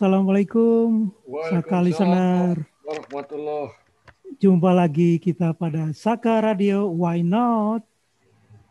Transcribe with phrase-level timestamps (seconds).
[0.00, 1.12] Assalamualaikum.
[1.52, 2.56] Saka listener.
[2.88, 3.68] warahmatullah.
[4.40, 7.84] Jumpa lagi kita pada Saka Radio Why Not.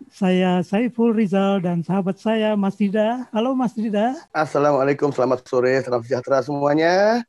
[0.10, 3.30] Saya Saiful Rizal dan sahabat saya Mas Dida.
[3.30, 4.18] Halo Mas Dida.
[4.34, 7.22] Assalamualaikum, selamat sore, salam sejahtera semuanya.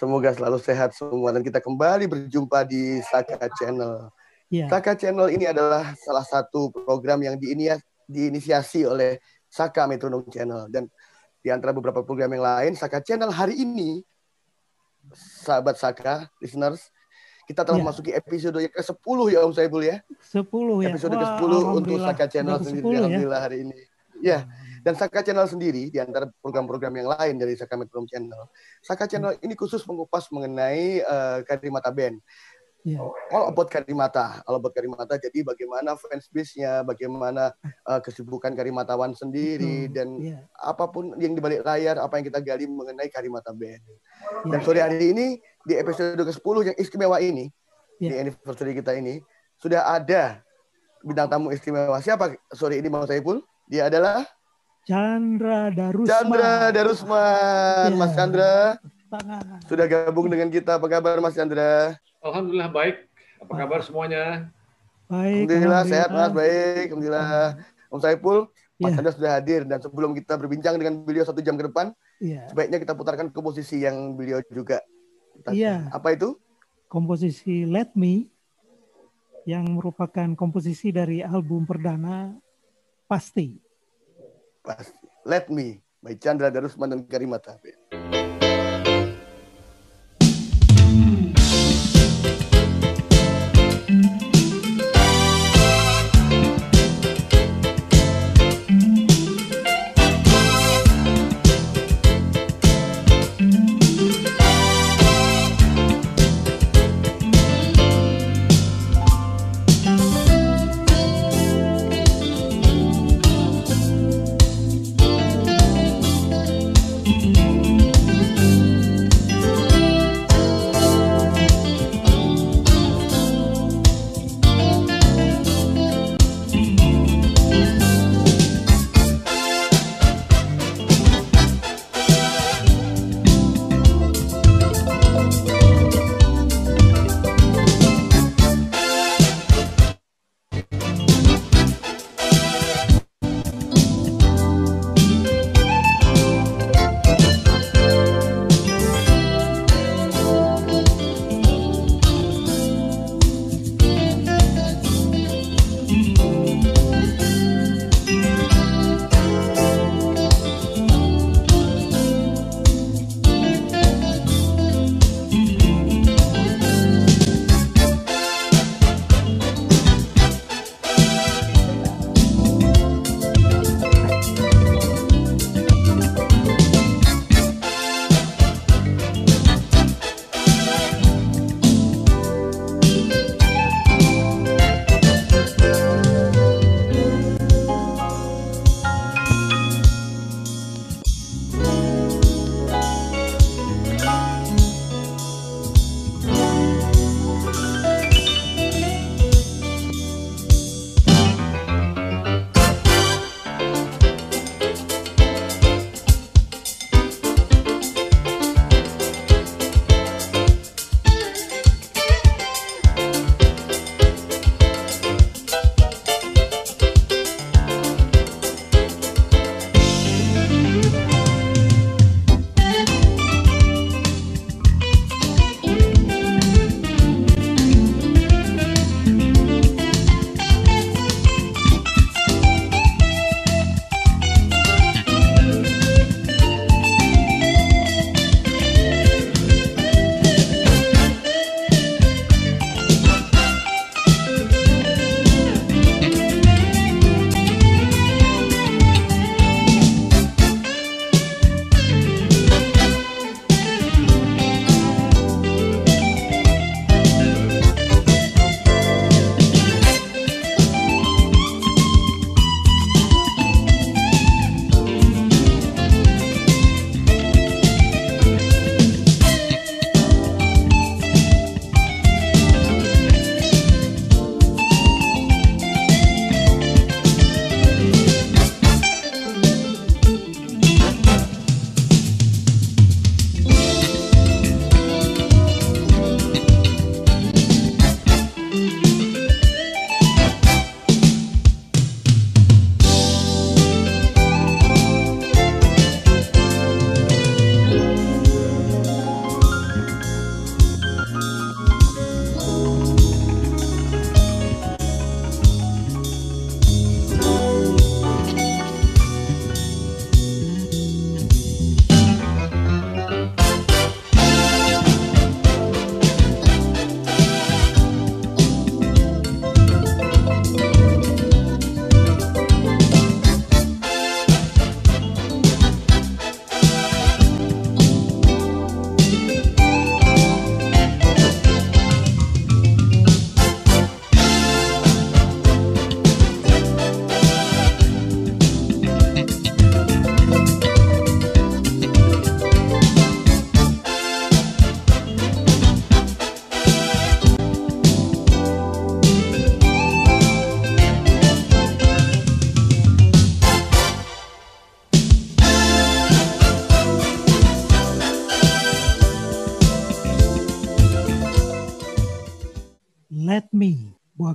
[0.00, 4.08] Semoga selalu sehat semua dan kita kembali berjumpa di Saka Channel.
[4.48, 7.36] Ya, Saka Channel ini adalah salah satu program yang
[8.08, 9.20] diinisiasi oleh
[9.52, 10.88] Saka Metronom Channel dan
[11.42, 14.06] di antara beberapa program yang lain, Saka Channel hari ini,
[15.12, 16.88] sahabat Saka, listeners,
[17.50, 17.84] kita telah Ya.
[17.84, 19.98] memasuki episode yang ke-10 ya Om Saibul ya.
[20.30, 20.88] 10 ya.
[20.94, 21.98] Episode Wah, ke-10 untuk.
[21.98, 22.98] Saka Channel sendiri, 10 ya.
[23.02, 23.78] Alhamdulillah hari ini.
[24.22, 24.46] Ya,
[24.86, 28.46] dan Saka Channel sendiri, di antara program-program yang lain dari Saka Metronom Channel,
[28.78, 32.22] Saka Channel ini khusus mengupas mengenai eh, Karimata Band.
[32.82, 32.98] Ya.
[33.30, 35.14] All about Karimata, all about Karimata.
[35.14, 39.94] Jadi bagaimana fans base-nya, bagaimana eh, kesibukan Karimatawan sendiri, Betul.
[39.94, 40.38] dan Ya.
[40.58, 43.82] apa pun yang di balik layar, apa yang kita gali mengenai Karimata Band.
[43.86, 43.96] Ya.
[44.50, 47.46] Dan sore hari ini, di episode ke-10 yang istimewa ini,
[48.02, 48.18] di Ya.
[48.18, 49.22] anniversary kita ini,
[49.62, 50.42] sudah ada
[51.06, 52.02] bintang tamu istimewa.
[52.02, 53.46] Siapa sore ini Mang Saiful?
[53.70, 54.26] Dia adalah
[54.82, 56.10] Chandra Darusman.
[56.10, 57.88] Chandra Darusman.
[57.94, 57.98] Ya.
[57.98, 58.52] Mas Chandra.
[59.68, 60.80] Sudah gabung dengan kita.
[60.80, 61.96] Apa kabar Mas Chandra?
[62.24, 62.96] Alhamdulillah baik.
[63.42, 64.48] Apa kabar semuanya?
[65.10, 65.50] Baik.
[65.50, 66.86] Alhamdulillah sehat Mas, baik.
[66.94, 67.28] Alhamdulillah.
[67.92, 68.38] Om Saiful,
[68.80, 68.96] Mas Ya.
[68.98, 72.48] Chandra sudah hadir dan sebelum kita berbincang dengan beliau satu jam ke depan, Iya.
[72.48, 74.80] sebaiknya kita putarkan komposisi yang beliau juga.
[75.52, 75.92] Iya.
[75.92, 76.38] Apa itu?
[76.88, 78.32] Komposisi Let Me
[79.44, 82.32] yang merupakan komposisi dari album perdana
[83.10, 83.60] Pasti.
[84.64, 85.04] Pasti.
[85.28, 87.60] Let Me by Chandra Darusman dan Karimata.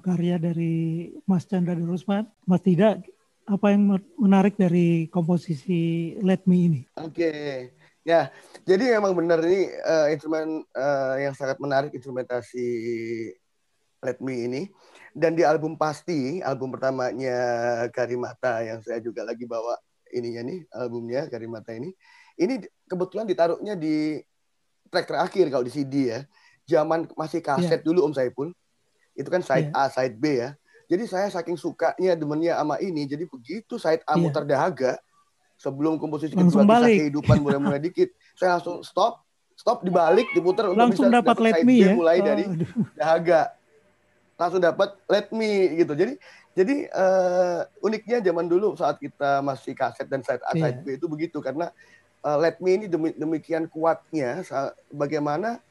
[0.08, 2.24] Karya dari Mas Chandra Darusman.
[2.48, 3.04] Mas Tidak,
[3.52, 6.82] apa yang menarik dari komposisi Let Me ini?
[6.96, 7.32] Oke,
[8.08, 8.32] ya.
[8.64, 12.68] Jadi memang benar ini uh, instrumen uh, yang sangat menarik instrumentasi
[14.00, 14.62] Let Me ini.
[15.12, 17.36] Dan di album pasti, album pertamanya
[17.92, 19.76] Karimata yang saya juga lagi bawa
[20.16, 21.92] ininya nih, albumnya Karimata ini.
[22.40, 24.24] Ini kebetulan ditaruhnya di
[24.88, 26.24] track terakhir kalau di CD ya.
[26.68, 27.84] Zaman masih kaset yeah.
[27.84, 28.56] dulu Om Saipul.
[29.18, 29.90] Itu kan side yeah.
[29.90, 30.54] A, side B ya.
[30.88, 34.22] Jadi saya saking sukanya demennya sama ini, jadi begitu side A yeah.
[34.22, 34.96] muter dahaga,
[35.58, 36.94] sebelum komposisi kedua balik.
[36.94, 39.26] kisah kehidupan mulai-mulai dikit, saya langsung stop,
[39.58, 41.92] stop dibalik, diputar untuk langsung bisa dapat let me ya.
[41.98, 42.44] mulai oh, dari
[42.94, 43.42] dahaga
[44.38, 45.94] langsung dapat let me gitu.
[45.98, 46.14] Jadi
[46.54, 50.86] jadi uh, uniknya zaman dulu saat kita masih kaset dan side A side yeah.
[50.86, 51.74] B itu begitu karena
[52.22, 52.86] uh, let me ini
[53.18, 54.46] demikian kuatnya
[54.94, 55.62] bagaimana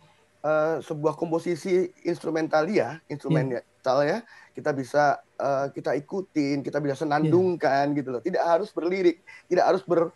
[0.47, 4.23] uh, sebuah komposisi instrumentalia, instrumental yeah.
[4.23, 7.99] ya, kita bisa uh, kita ikutin, kita bisa senandungkan yeah.
[7.99, 8.23] gitu loh.
[8.23, 10.15] Tidak harus berlirik, tidak harus ber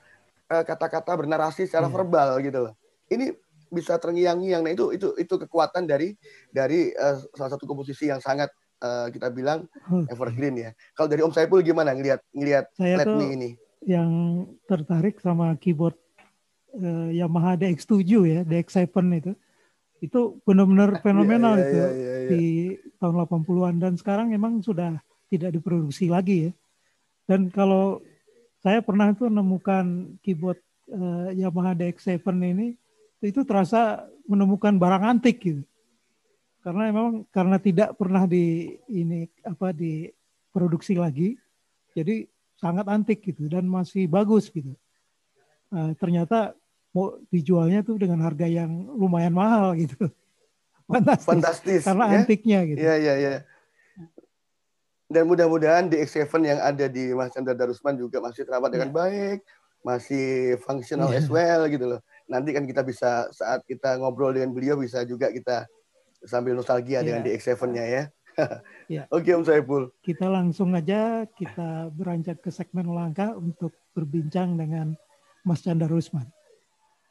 [0.50, 1.94] kata-kata bernarasi secara yeah.
[1.94, 2.74] verbal gitu loh.
[3.06, 3.30] Ini
[3.70, 4.66] bisa terngiang-ngiang.
[4.66, 6.18] Nah itu itu itu kekuatan dari
[6.50, 8.50] dari uh, salah satu komposisi yang sangat
[8.82, 9.70] uh, kita bilang
[10.10, 10.70] evergreen ya.
[10.92, 13.50] Kalau dari Om Saipul gimana ngelihat ngelihat Let Me ini?
[13.86, 14.10] Yang
[14.66, 15.96] tertarik sama keyboard
[16.76, 19.32] uh, Yamaha DX7 ya, DX7 itu.
[20.00, 22.30] Itu benar-benar iya, fenomenal yeah, yeah, itu yeah, yeah, yeah.
[22.30, 22.44] di
[23.00, 24.98] tahun 80-an dan sekarang memang sudah
[25.30, 26.52] tidak diproduksi lagi ya.
[27.30, 28.02] Dan kalau
[28.60, 30.58] saya pernah itu menemukan keyboard
[30.90, 32.74] uh, Yamaha DX7 ini
[33.22, 35.62] itu terasa menemukan barang antik gitu.
[36.60, 41.40] Karena memang karena tidak pernah di ini apa diproduksi lagi,
[41.96, 42.28] jadi
[42.60, 44.76] sangat antik gitu dan masih bagus gitu.
[45.72, 46.52] Uh, ternyata
[46.90, 50.10] mau dijualnya tuh dengan harga yang lumayan mahal gitu.
[50.90, 51.26] Fantastis.
[51.26, 52.16] Fantastis karena ya?
[52.18, 52.78] antiknya gitu.
[52.82, 53.32] Iya iya iya.
[55.10, 58.94] Dan mudah-mudahan DX7 yang ada di Mas Chandra Darusman juga masih terawat dengan ya.
[58.94, 59.38] baik,
[59.82, 61.18] masih fungsional ya.
[61.18, 65.34] as well gitu loh nanti kan kita bisa saat kita ngobrol dengan beliau bisa juga
[65.34, 65.66] kita
[66.22, 67.04] sambil nostalgia yeah.
[67.04, 68.02] dengan DX7-nya ya.
[69.02, 69.04] yeah.
[69.10, 69.90] Oke Om Saiful.
[69.98, 74.94] Kita langsung aja kita beranjak ke segmen langka untuk berbincang dengan
[75.42, 76.30] Mas Chandra Rusman.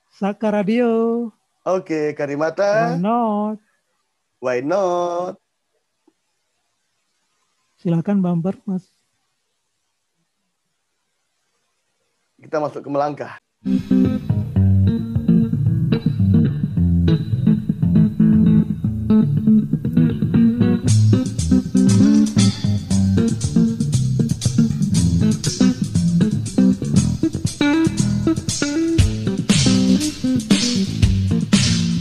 [0.09, 1.29] Saka Radio.
[1.65, 2.97] Oke, Karimata.
[2.97, 3.57] Why not?
[4.41, 5.35] Why not?
[7.79, 8.87] Silakan bumper, Mas.
[12.39, 13.35] Kita masuk ke melangkah.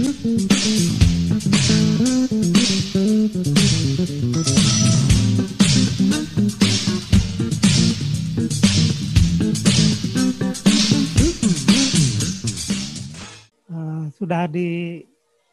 [0.08, 0.24] Sudah
[14.48, 15.04] di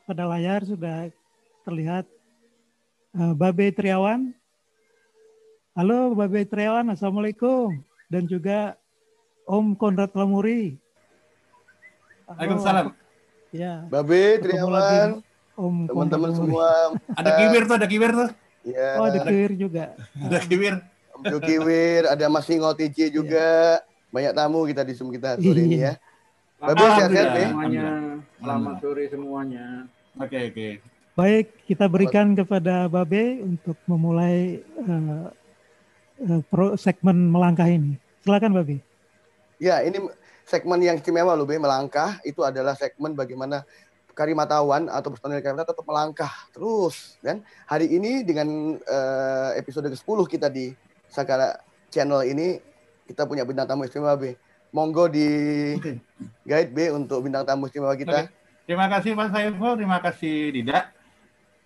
[0.07, 1.11] pada layar sudah
[1.67, 2.07] terlihat
[3.19, 4.31] uh, Babe Triawan.
[5.75, 7.75] Halo Babe Triawan, Assalamualaikum.
[8.07, 8.79] Dan juga
[9.43, 10.79] Om Konrad Lamuri.
[12.31, 13.04] Waalaikumsalam.
[13.55, 13.87] Ya.
[13.87, 15.23] Babe Triawan.
[15.55, 16.67] Om teman-teman semua.
[17.15, 18.29] Ada kiwir tuh, ada kiwir tuh.
[18.67, 18.89] Ya.
[18.99, 19.95] Oh, ada kiwir juga.
[20.19, 20.75] ada kiwir.
[21.15, 23.79] Om Kiwir, ada Mas Singo TJ juga.
[23.79, 23.87] Ya.
[24.11, 25.95] Banyak tamu kita di Zoom kita sore ini ya.
[26.59, 27.47] Babe sehat-sehat ya.
[27.51, 27.87] Semuanya.
[28.39, 29.65] Selamat sore semuanya.
[30.19, 30.55] Oke, okay, oke.
[30.55, 30.71] Okay.
[31.15, 35.31] Baik, kita berikan kepada Babe untuk memulai uh,
[36.27, 37.95] uh, pro segmen melangkah ini.
[38.23, 38.83] Silakan Babe.
[39.59, 40.03] Ya, ini
[40.45, 41.57] segmen yang istimewa loh, Be.
[41.57, 43.65] Melangkah itu adalah segmen bagaimana
[44.15, 50.47] karimatawan atau personil karimata tetap melangkah terus dan hari ini dengan uh, episode ke-10 kita
[50.47, 50.71] di
[51.11, 51.59] Sakara
[51.91, 52.63] channel ini
[53.05, 54.39] kita punya bintang tamu istimewa B.
[54.71, 55.27] Monggo di
[55.75, 55.99] okay.
[56.47, 58.25] guide B untuk bintang tamu istimewa kita.
[58.25, 58.31] Okay.
[58.65, 60.89] Terima kasih Mas Saiful, terima kasih Dida.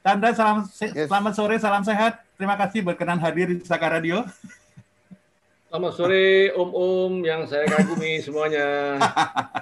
[0.03, 1.07] Tanda salam yes.
[1.07, 2.19] selamat sore, salam sehat.
[2.35, 4.25] Terima kasih berkenan hadir di Saka Radio.
[5.69, 8.97] Selamat sore Om-om yang saya kagumi semuanya.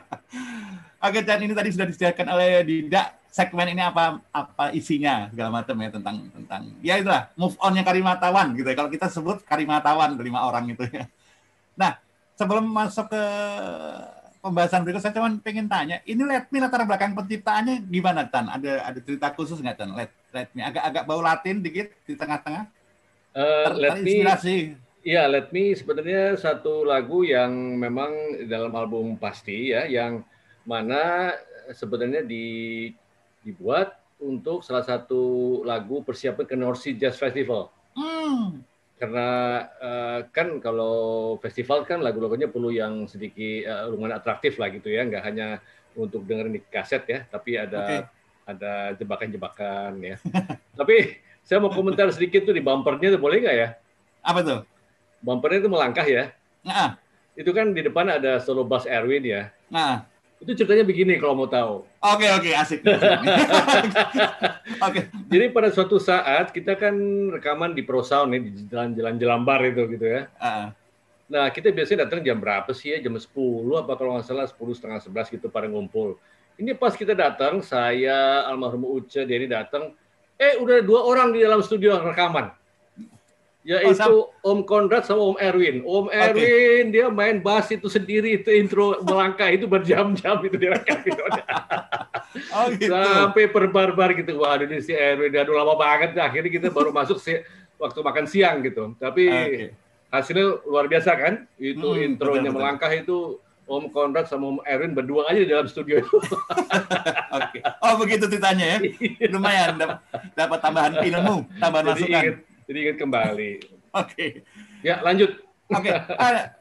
[1.03, 3.11] Oke, dan ini tadi sudah disediakan oleh Dida.
[3.27, 7.83] Segmen ini apa apa isinya segala macam ya tentang tentang ya itulah move on yang
[7.83, 8.75] karimatawan gitu ya.
[8.79, 11.11] Kalau kita sebut karimatawan lima orang itu ya.
[11.75, 11.99] Nah,
[12.39, 13.23] sebelum masuk ke
[14.39, 18.79] pembahasan berikut saya cuma pengen tanya ini let me latar belakang penciptaannya gimana Tan ada
[18.79, 22.63] ada cerita khusus nggak Tan let, let me agak agak bau Latin dikit di tengah-tengah
[23.35, 24.23] uh, let me
[25.07, 30.19] Iya, Let Me sebenarnya satu lagu yang memang dalam album pasti ya, yang
[30.67, 31.31] mana
[31.71, 32.91] sebenarnya di,
[33.39, 37.71] dibuat untuk salah satu lagu persiapan ke North Sea Jazz Festival.
[37.95, 38.59] Hmm.
[38.99, 39.27] Karena
[39.79, 45.07] uh, kan kalau festival kan lagu-lagunya perlu yang sedikit uh, lumayan atraktif lah gitu ya,
[45.07, 45.63] nggak hanya
[45.95, 47.99] untuk dengerin di kaset ya, tapi ada okay.
[48.43, 50.19] ada jebakan-jebakan ya.
[50.83, 53.69] tapi saya mau komentar sedikit tuh di bumpernya tuh boleh nggak ya?
[54.19, 54.61] Apa tuh?
[55.27, 56.31] Bumpernya itu melangkah ya.
[56.63, 56.96] Nah.
[57.36, 59.51] Itu kan di depan ada solo bass Erwin ya.
[59.67, 60.07] Nah.
[60.39, 61.84] Itu ceritanya begini kalau mau tahu.
[62.00, 62.79] Oke oke asik.
[64.79, 65.01] oke.
[65.34, 66.96] Jadi pada suatu saat kita kan
[67.36, 70.31] rekaman di Pro Sound nih di jalan-jalan Jelambar itu gitu ya.
[70.39, 70.72] Uh.
[71.27, 73.03] Nah kita biasanya datang jam berapa sih ya?
[73.03, 73.27] Jam 10
[73.75, 76.15] apa kalau nggak salah 10 setengah 11 gitu pada ngumpul.
[76.57, 79.93] Ini pas kita datang, saya almarhum Uce, Denny datang,
[80.41, 82.50] eh udah dua orang di dalam studio rekaman
[83.67, 85.83] yaitu oh, Om Konrad sama Om Erwin.
[85.83, 86.95] Om Erwin okay.
[86.95, 91.19] dia main bass itu sendiri itu intro melangkah itu berjam-jam itu direkam itu.
[92.55, 92.95] oh, gitu.
[92.95, 94.39] Sampai perbarbar gitu.
[94.39, 96.15] Wah, ini si Erwin aduh lama banget.
[96.15, 97.43] Akhirnya kita baru masuk si,
[97.75, 98.95] waktu makan siang gitu.
[98.95, 99.75] Tapi okay.
[100.15, 101.43] hasilnya luar biasa kan?
[101.59, 105.67] Itu hmm, intronya betul, melangkah itu Om Konrad sama Om Erwin berdua aja di dalam
[105.67, 106.17] studio itu.
[107.38, 107.59] Oke.
[107.83, 109.27] Oh begitu ceritanya ya.
[109.27, 109.75] Lumayan
[110.39, 112.47] dapat tambahan ilmu, tambahan Jadi masukan.
[112.67, 113.51] Jadi ingat kembali.
[113.95, 114.12] Oke.
[114.12, 114.29] Okay.
[114.83, 115.39] Ya, lanjut.
[115.71, 115.88] Oke.
[115.88, 115.95] Okay.
[116.19, 116.51] Uh,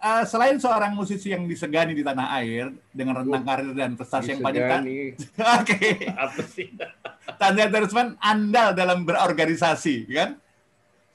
[0.00, 4.40] uh, selain seorang musisi yang disegani di tanah air dengan rentang karir dan prestasi yang
[4.42, 4.82] kan.
[5.60, 6.08] Oke.
[6.16, 6.72] Apa sih?
[7.36, 10.40] Tanda Darusman andal dalam berorganisasi, kan?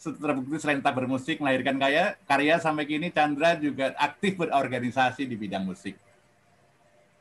[0.05, 5.65] Terbukti selain tak bermusik, melahirkan kaya, karya sampai kini Chandra juga aktif berorganisasi di bidang
[5.65, 5.97] musik.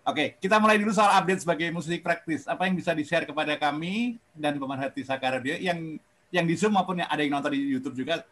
[0.05, 2.45] Oke, kita mulai dulu soal update sebagai musik praktis.
[2.45, 5.97] Apa yang bisa di-share kepada kami dan pemerhati Sakara Radio yang
[6.35, 8.27] yang di Zoom maupun yang ada yang nonton di YouTube juga.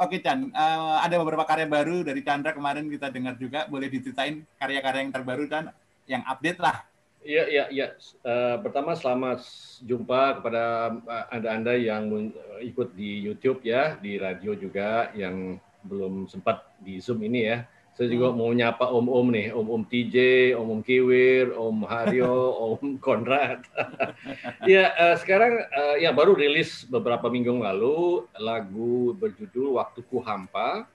[0.00, 3.68] Oke Chan, uh, ada beberapa karya baru dari Chandra kemarin kita dengar juga.
[3.68, 5.68] Boleh diceritain karya-karya yang terbaru dan
[6.08, 6.88] yang update lah.
[7.22, 7.86] Iya, iya, iya.
[8.26, 9.46] Uh, pertama selamat
[9.86, 12.10] jumpa kepada eh, anda-anda yang
[12.58, 17.62] ikut di YouTube ya, di radio juga yang belum sempat di Zoom ini ya.
[17.92, 18.36] Saya juga hmm.
[18.40, 20.16] mau nyapa om-om nih, om-om TJ,
[20.56, 22.32] om-om Kiwir, om Haryo,
[22.72, 23.68] om Konrad.
[24.70, 30.88] ya uh, sekarang uh, ya baru rilis beberapa minggu lalu lagu berjudul Waktuku Hampa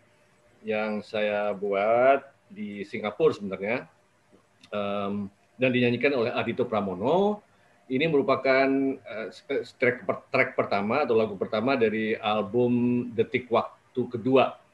[0.66, 3.86] yang saya buat di Singapura sebenarnya
[4.74, 5.30] um,
[5.62, 7.46] dan dinyanyikan oleh Adito Pramono.
[7.88, 8.68] Ini merupakan
[9.06, 9.30] uh,
[9.78, 14.67] track track pertama atau lagu pertama dari album Detik Waktu Kedua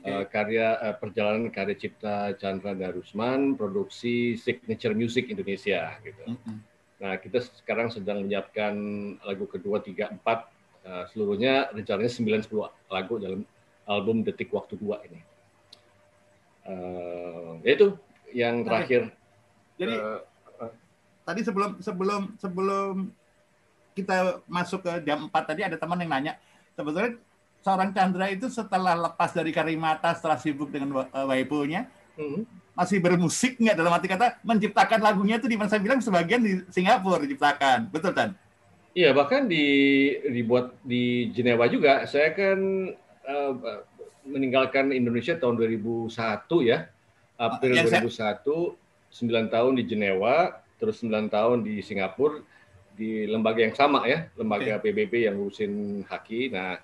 [0.00, 0.10] okay.
[0.10, 6.24] uh, eh, karya uh, perjalanan karya cipta Chandra Darusman, produksi Signature Music Indonesia gitu.
[6.26, 6.58] Mm -hmm.
[7.04, 8.74] Nah, kita sekarang sedang menyiapkan
[9.26, 10.48] lagu kedua, tiga, empat,
[10.86, 13.44] uh, seluruhnya rencananya sembilan sepuluh lagu dalam
[13.84, 15.20] album Detik Waktu Dua ini.
[16.64, 17.92] Uh, itu
[18.32, 19.12] yang terakhir.
[19.76, 20.24] Jadi uh,
[20.62, 20.72] uh,
[21.28, 23.12] tadi sebelum sebelum sebelum
[23.94, 26.32] kita masuk ke jam 4 tadi ada teman yang nanya
[26.74, 27.14] sebetulnya
[27.64, 31.88] seorang Chandra itu setelah lepas dari Karimata setelah sibuk dengan uh, waipunya
[32.20, 32.44] hmm.
[32.76, 36.60] masih bermusik nggak dalam arti kata menciptakan lagunya itu di mana saya bilang sebagian di
[36.68, 38.36] Singapura diciptakan betul kan?
[38.92, 39.64] Iya bahkan di
[40.28, 42.58] dibuat di Jenewa juga saya kan
[43.24, 43.52] uh,
[44.28, 46.12] meninggalkan Indonesia tahun 2001
[46.68, 46.78] ya
[47.40, 48.36] April ya, 2001 saya...
[49.14, 52.44] 9 tahun di Jenewa terus 9 tahun di Singapura
[52.94, 54.92] di lembaga yang sama ya lembaga okay.
[54.94, 56.78] PBB yang ngurusin haki nah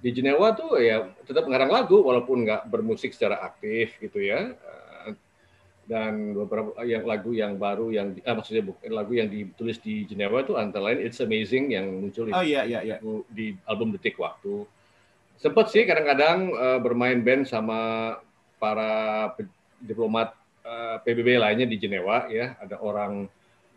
[0.00, 4.52] di Jenewa tuh ya tetap ngarang lagu walaupun nggak bermusik secara aktif gitu ya.
[4.52, 4.86] Eh,
[5.86, 10.42] dan beberapa yang lagu yang baru yang ah, maksudnya bukan lagu yang ditulis di Jenewa
[10.42, 12.96] itu antara lain It's Amazing yang muncul oh, iya, iya, iya.
[13.30, 14.66] di album Detik Waktu.
[15.38, 18.12] Sempat sih kadang-kadang uh, bermain band sama
[18.58, 19.30] para
[19.78, 20.34] diplomat
[20.66, 22.58] uh, eh, PBB lainnya di Jenewa ya.
[22.58, 23.30] Ada orang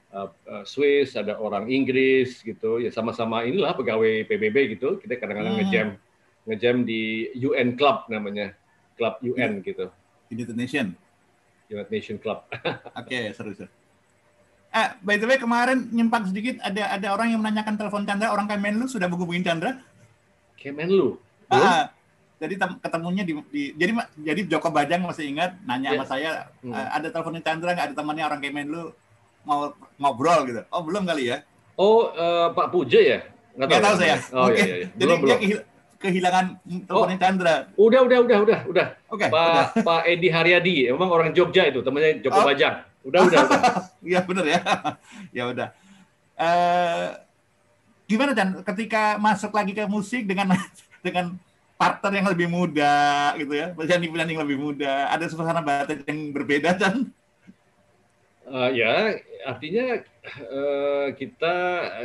[0.10, 0.30] uh,
[0.66, 2.82] Swiss ada orang Inggris gitu.
[2.82, 4.98] Ya sama-sama inilah pegawai PBB gitu.
[4.98, 5.62] Kita kadang-kadang hmm.
[5.62, 5.88] ngejam
[6.48, 8.56] ngejam di UN Club namanya,
[8.96, 9.92] Club UN gitu.
[10.30, 10.94] United Nation.
[11.68, 12.46] United Nation Club.
[12.52, 13.70] Oke, okay, seru seru.
[14.70, 18.46] Eh, by the way kemarin nyempak sedikit ada ada orang yang menanyakan telepon Chandra, orang
[18.46, 19.82] Kemenlu sudah menghubungi Chandra?
[20.62, 21.18] Kemenlu.
[21.50, 21.90] Ah,
[22.38, 25.98] jadi ketemunya di, di jadi jadi Joko Bajang masih ingat nanya yeah.
[25.98, 26.32] sama saya
[26.62, 26.70] hmm.
[26.70, 28.94] uh, ada teleponin Chandra nggak ada temannya orang Kemenlu
[29.42, 30.62] mau ngobrol gitu.
[30.70, 31.42] Oh belum kali ya?
[31.74, 33.20] Oh uh, Pak Puja ya?
[33.58, 34.16] Nggak tahu, saya.
[34.32, 34.64] Oh, okay.
[34.64, 34.88] iya, iya.
[34.96, 35.40] Belum, jadi belum.
[35.42, 35.60] dia
[36.00, 37.56] kehilangan teleponnya oh, Chandra.
[37.76, 38.88] Udah, udah, udah, udah, udah.
[39.12, 39.28] Oke.
[39.28, 39.68] Okay, Pak udah.
[39.84, 42.48] Pak Edi Haryadi, emang orang Jogja itu, temannya Joko oh.
[42.48, 42.76] Bajang.
[43.04, 43.62] Udah, udah, udah.
[44.10, 44.60] Iya benar ya.
[45.38, 45.68] ya udah.
[46.40, 47.08] Uh,
[48.08, 48.50] gimana Chan?
[48.64, 50.56] Ketika masuk lagi ke musik dengan
[51.06, 51.36] dengan
[51.76, 52.96] partner yang lebih muda
[53.36, 57.12] gitu ya, penyanyi yang lebih muda, ada suasana batin yang berbeda Chan?
[58.50, 59.14] Uh, ya,
[59.46, 60.02] artinya
[60.50, 61.56] uh, kita,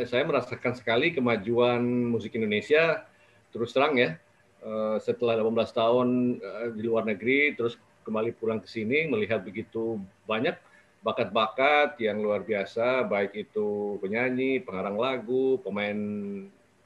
[0.04, 1.80] saya merasakan sekali kemajuan
[2.12, 3.08] musik Indonesia
[3.54, 4.18] terus terang ya.
[4.64, 6.08] Uh, setelah 18 tahun
[6.42, 10.56] uh, di luar negeri, terus kembali pulang ke sini melihat begitu banyak
[11.04, 16.00] bakat-bakat yang luar biasa, baik itu penyanyi, pengarang lagu, pemain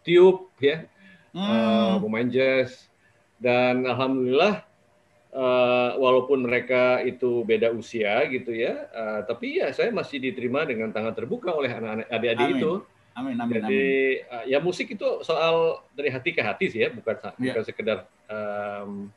[0.03, 0.91] tiup, ya,
[1.31, 1.39] hmm.
[1.39, 2.91] uh, pemain jazz,
[3.39, 4.67] dan alhamdulillah
[5.31, 10.91] uh, walaupun mereka itu beda usia gitu ya, uh, tapi ya saya masih diterima dengan
[10.91, 12.73] tangan terbuka oleh anak-anak adik-adik itu.
[13.19, 13.83] Amin, amin, Jadi
[14.23, 14.31] amin.
[14.31, 17.51] Uh, ya musik itu soal dari hati ke hati sih ya, bukan yeah.
[17.51, 17.99] bukan sekedar
[18.31, 19.11] um,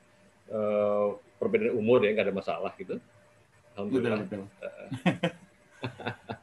[0.49, 2.97] uh, perbedaan umur ya, nggak ada masalah gitu.
[3.77, 4.25] Alhamdulillah.
[4.25, 5.29] Betul, betul.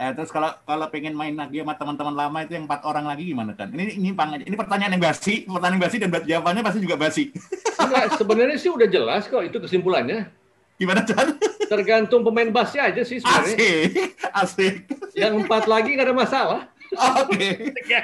[0.00, 3.36] Eh, terus kalau kalau pengen main lagi sama teman-teman lama itu yang empat orang lagi
[3.36, 3.68] gimana kan?
[3.68, 4.16] Ini ini
[4.48, 7.28] ini pertanyaan yang basi, pertanyaan yang basi dan jawabannya pasti juga basi.
[7.84, 10.32] Enggak, sebenarnya sih udah jelas kok itu kesimpulannya.
[10.80, 11.36] Gimana kan?
[11.68, 13.56] Tergantung pemain bassnya aja sih sebenarnya.
[13.60, 13.90] Asik,
[14.48, 14.74] asik.
[15.12, 16.60] Yang empat lagi nggak ada masalah.
[16.96, 17.48] Oke.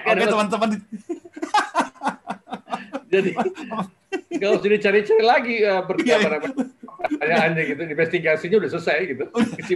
[0.07, 0.71] Oke teman-teman.
[3.13, 3.31] Jadi
[4.37, 6.43] nggak usah dicari-cari lagi uh, pertanyaan
[7.07, 9.25] pertanyaannya gitu, investigasinya udah selesai gitu.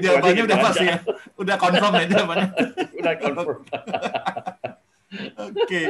[0.02, 0.98] Jawabannya udah pasti ya,
[1.38, 2.48] udah confirm ya jawabannya.
[3.00, 3.60] udah confirm.
[3.60, 5.66] Oke.
[5.66, 5.84] Okay.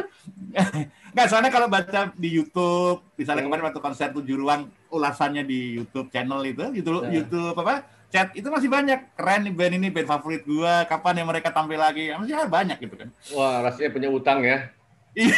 [1.11, 6.11] Nggak, soalnya kalau baca di YouTube, misalnya kemarin waktu konser tujuh ruang, ulasannya di YouTube
[6.11, 7.11] channel itu, YouTube, nah.
[7.11, 9.15] YouTube apa, chat itu masih banyak.
[9.15, 12.95] Keren nih band ini, band favorit gua, kapan ya mereka tampil lagi, masih banyak gitu
[12.99, 13.09] kan.
[13.33, 14.69] Wah, rasanya punya utang ya.
[15.15, 15.35] Iya.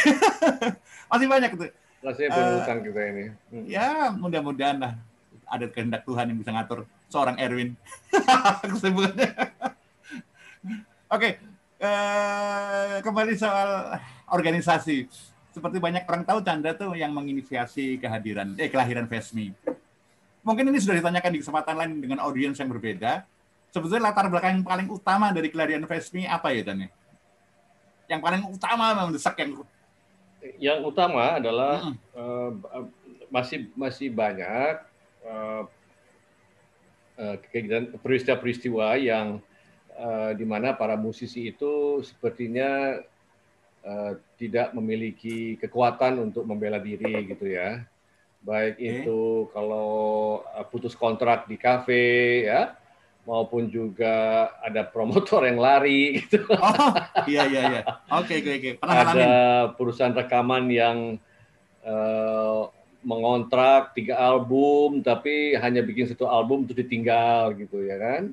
[1.13, 1.65] masih banyak gitu.
[2.03, 3.25] Rasanya punya uh, utang kita ini.
[3.53, 3.65] Hmm.
[3.69, 4.93] Ya, mudah-mudahan lah
[5.47, 7.77] ada kehendak Tuhan yang bisa ngatur seorang Erwin.
[8.73, 9.29] Kesimpulannya.
[11.13, 11.85] Oke, okay.
[11.85, 14.01] uh, kembali soal
[14.33, 15.05] organisasi.
[15.53, 19.53] Seperti banyak orang tahu Chandra tuh yang menginisiasi kehadiran eh kelahiran Vesmi.
[20.41, 23.23] Mungkin ini sudah ditanyakan di kesempatan lain dengan audiens yang berbeda.
[23.69, 26.89] Sebetulnya latar belakang yang paling utama dari kelahiran Vesmi apa ya Dan?
[28.09, 29.51] Yang paling utama mendesak yang
[30.59, 32.51] yang utama adalah mm uh,
[33.33, 34.77] masih masih banyak
[35.25, 35.65] uh,
[37.17, 37.35] uh,
[37.97, 39.41] peristiwa-peristiwa yang
[39.97, 43.01] uh, di mana para musisi itu sepertinya
[43.81, 44.13] uh,
[44.43, 47.87] tidak memiliki kekuatan untuk membela diri gitu ya.
[48.43, 49.07] Baik okay.
[49.07, 49.89] itu kalau
[50.67, 52.75] putus kontrak di kafe ya,
[53.23, 56.43] maupun juga ada promotor yang lari gitu.
[56.53, 56.93] Oh,
[57.27, 57.81] iya iya iya.
[58.11, 58.69] Oke oke oke.
[58.83, 59.33] Ada
[59.79, 60.97] perusahaan rekaman yang
[61.87, 62.67] uh,
[63.03, 68.23] mengontrak tiga album tapi hanya bikin satu album untuk ditinggal gitu ya kan.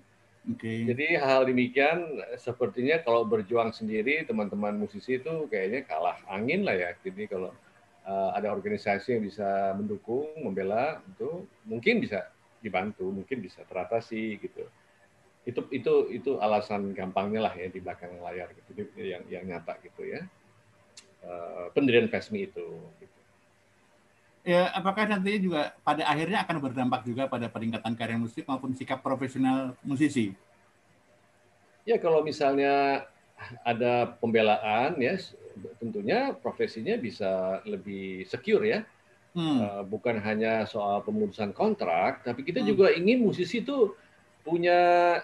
[0.41, 0.89] Okay.
[0.89, 6.97] Jadi hal demikian sepertinya kalau berjuang sendiri teman-teman musisi itu kayaknya kalah angin lah ya.
[7.05, 7.53] Jadi kalau
[8.09, 12.33] uh, ada organisasi yang bisa mendukung, membela itu mungkin bisa
[12.65, 14.65] dibantu, mungkin bisa teratasi gitu.
[15.45, 20.09] Itu itu itu alasan gampangnya lah ya di belakang layar gitu yang yang nyata gitu
[20.09, 20.25] ya.
[21.21, 22.81] Uh, pendirian Fesmi itu.
[24.41, 29.05] Ya apakah nantinya juga pada akhirnya akan berdampak juga pada peningkatan karir musik maupun sikap
[29.05, 30.33] profesional musisi?
[31.85, 33.05] Ya kalau misalnya
[33.65, 35.17] ada pembelaan ya
[35.77, 38.81] tentunya profesinya bisa lebih secure ya.
[39.31, 39.63] Hmm.
[39.63, 42.69] Uh, bukan hanya soal pemutusan kontrak, tapi kita hmm.
[42.69, 43.95] juga ingin musisi itu
[44.43, 45.23] punya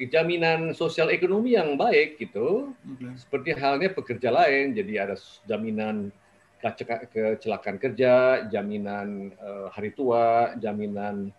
[0.00, 2.72] jaminan sosial ekonomi yang baik gitu.
[2.80, 3.12] Okay.
[3.20, 6.08] Seperti halnya pekerja lain, jadi ada jaminan
[6.62, 11.34] kecelakaan kerja, jaminan uh, hari tua, jaminan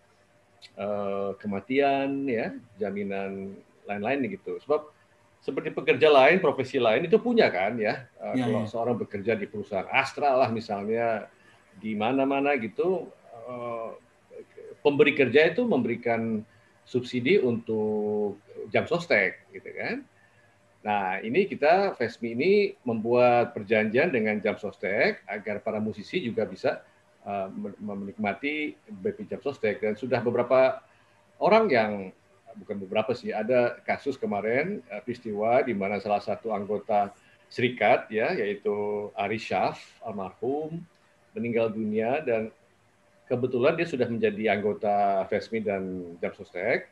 [0.76, 3.56] uh, kematian, ya, jaminan
[3.88, 4.60] lain-lain gitu.
[4.68, 4.92] Sebab
[5.40, 8.04] seperti pekerja lain, profesi lain itu punya kan ya.
[8.20, 8.70] Uh, ya kalau ya.
[8.70, 11.32] seorang bekerja di perusahaan Astra lah misalnya,
[11.80, 13.08] di mana-mana gitu,
[13.48, 13.96] uh,
[14.84, 16.44] pemberi kerja itu memberikan
[16.84, 18.44] subsidi untuk
[18.76, 20.04] jam sostek, gitu kan.
[20.84, 26.84] Nah, ini kita Vesmi ini membuat perjanjian dengan Jam Sostek agar para musisi juga bisa
[27.24, 27.48] uh,
[27.80, 30.84] menikmati BP Jam Sostek dan sudah beberapa
[31.39, 31.91] orang yang
[32.60, 37.15] bukan beberapa sih ada kasus kemarin uh, peristiwa di mana salah satu anggota
[37.48, 40.84] serikat ya yaitu Ari Syaf almarhum
[41.32, 42.52] meninggal dunia dan
[43.32, 46.91] kebetulan dia sudah menjadi anggota Vesmi dan Jam Sostek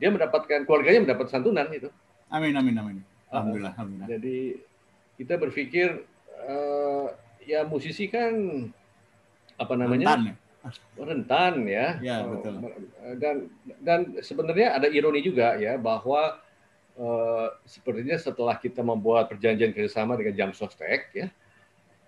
[0.00, 1.92] dia mendapatkan keluarganya mendapat santunan itu.
[2.32, 3.17] Amin amin amin.
[3.28, 4.08] Alhamdulillah, alhamdulillah.
[4.08, 4.38] Jadi
[5.20, 5.88] kita berpikir
[6.48, 7.12] uh,
[7.44, 8.32] ya musisi kan
[9.58, 10.34] apa namanya rentan ya,
[10.96, 11.86] rentan ya.
[12.00, 12.54] ya betul.
[13.20, 13.36] Dan
[13.84, 16.40] dan sebenarnya ada ironi juga ya bahwa
[16.96, 21.28] uh, sepertinya setelah kita membuat perjanjian kerjasama dengan Jam Sostek ya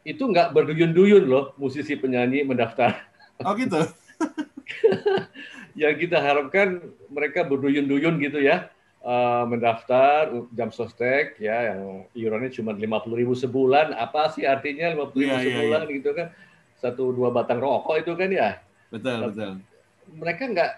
[0.00, 3.04] itu nggak berduyun-duyun loh musisi penyanyi mendaftar.
[3.44, 3.84] Oh gitu.
[5.80, 6.80] Yang kita harapkan
[7.12, 8.72] mereka berduyun-duyun gitu ya
[9.04, 13.92] uh, mendaftar jam sostek ya yang iurannya cuma lima puluh ribu sebulan.
[13.96, 15.96] Apa sih artinya lima puluh ribu yeah, iya, sebulan yeah, yeah.
[16.00, 16.28] gitu kan?
[16.80, 18.50] Satu dua batang rokok itu kan ya?
[18.88, 19.52] Betul betul.
[20.10, 20.72] mereka nggak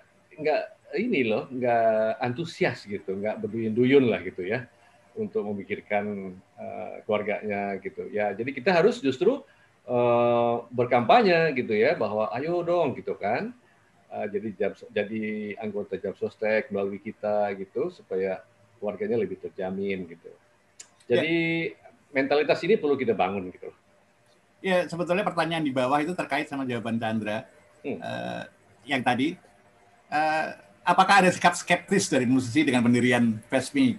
[0.44, 0.60] nggak
[1.00, 4.68] ini loh nggak antusias gitu nggak berduyun-duyun lah gitu ya
[5.16, 8.08] untuk memikirkan uh, keluarganya gitu.
[8.12, 9.40] Ya jadi kita harus justru
[9.88, 13.56] uh, berkampanye gitu ya bahwa ayo dong gitu kan
[14.12, 15.22] uh, jadi jam, jadi
[15.58, 18.44] anggota jam sostek melalui kita gitu supaya
[18.76, 20.30] keluarganya lebih terjamin gitu
[21.08, 21.36] jadi
[21.72, 21.76] ya.
[22.12, 23.72] mentalitas ini perlu kita bangun gitu
[24.60, 27.48] ya sebetulnya pertanyaan di bawah itu terkait sama jawaban Chandra
[27.80, 27.98] hmm.
[27.98, 28.44] uh,
[28.84, 29.34] yang tadi
[30.12, 30.46] uh,
[30.84, 33.96] apakah ada sikap skeptis dari musisi dengan pendirian Vesmi?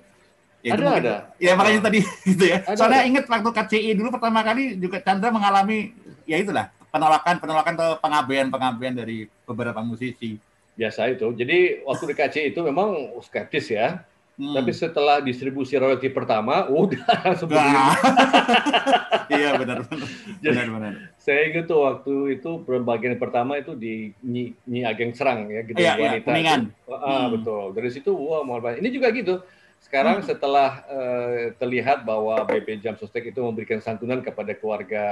[0.64, 1.16] Ya, ada, mungkin, ada.
[1.44, 2.00] Ya makanya tadi
[2.32, 2.64] gitu ya.
[2.64, 3.10] Ada, Soalnya ada.
[3.10, 5.92] ingat waktu KCI dulu pertama kali juga Chandra mengalami
[6.24, 10.40] ya itulah penolakan penolakan atau pengabaian pengabaian dari beberapa musisi.
[10.74, 11.30] Biasa itu.
[11.38, 14.02] Jadi waktu di KCI itu memang skeptis ya.
[14.34, 14.58] Hmm.
[14.58, 17.06] Tapi setelah distribusi royalti pertama, udah
[17.54, 17.94] nah.
[19.30, 20.10] Iya benar benar.
[20.42, 20.94] benar benar.
[21.22, 25.78] Saya ingat tuh waktu itu pembagian pertama itu di Nyi, Nyi Ageng Serang ya gitu
[25.78, 26.30] iya, iya wanita.
[26.34, 26.56] Iya,
[26.90, 27.30] ah, hmm.
[27.38, 27.64] betul.
[27.78, 29.46] Dari situ wah mau Ini juga gitu.
[29.84, 30.28] Sekarang hmm.
[30.28, 35.04] setelah uh, terlihat bahwa BP Jam Sostek itu memberikan santunan kepada keluarga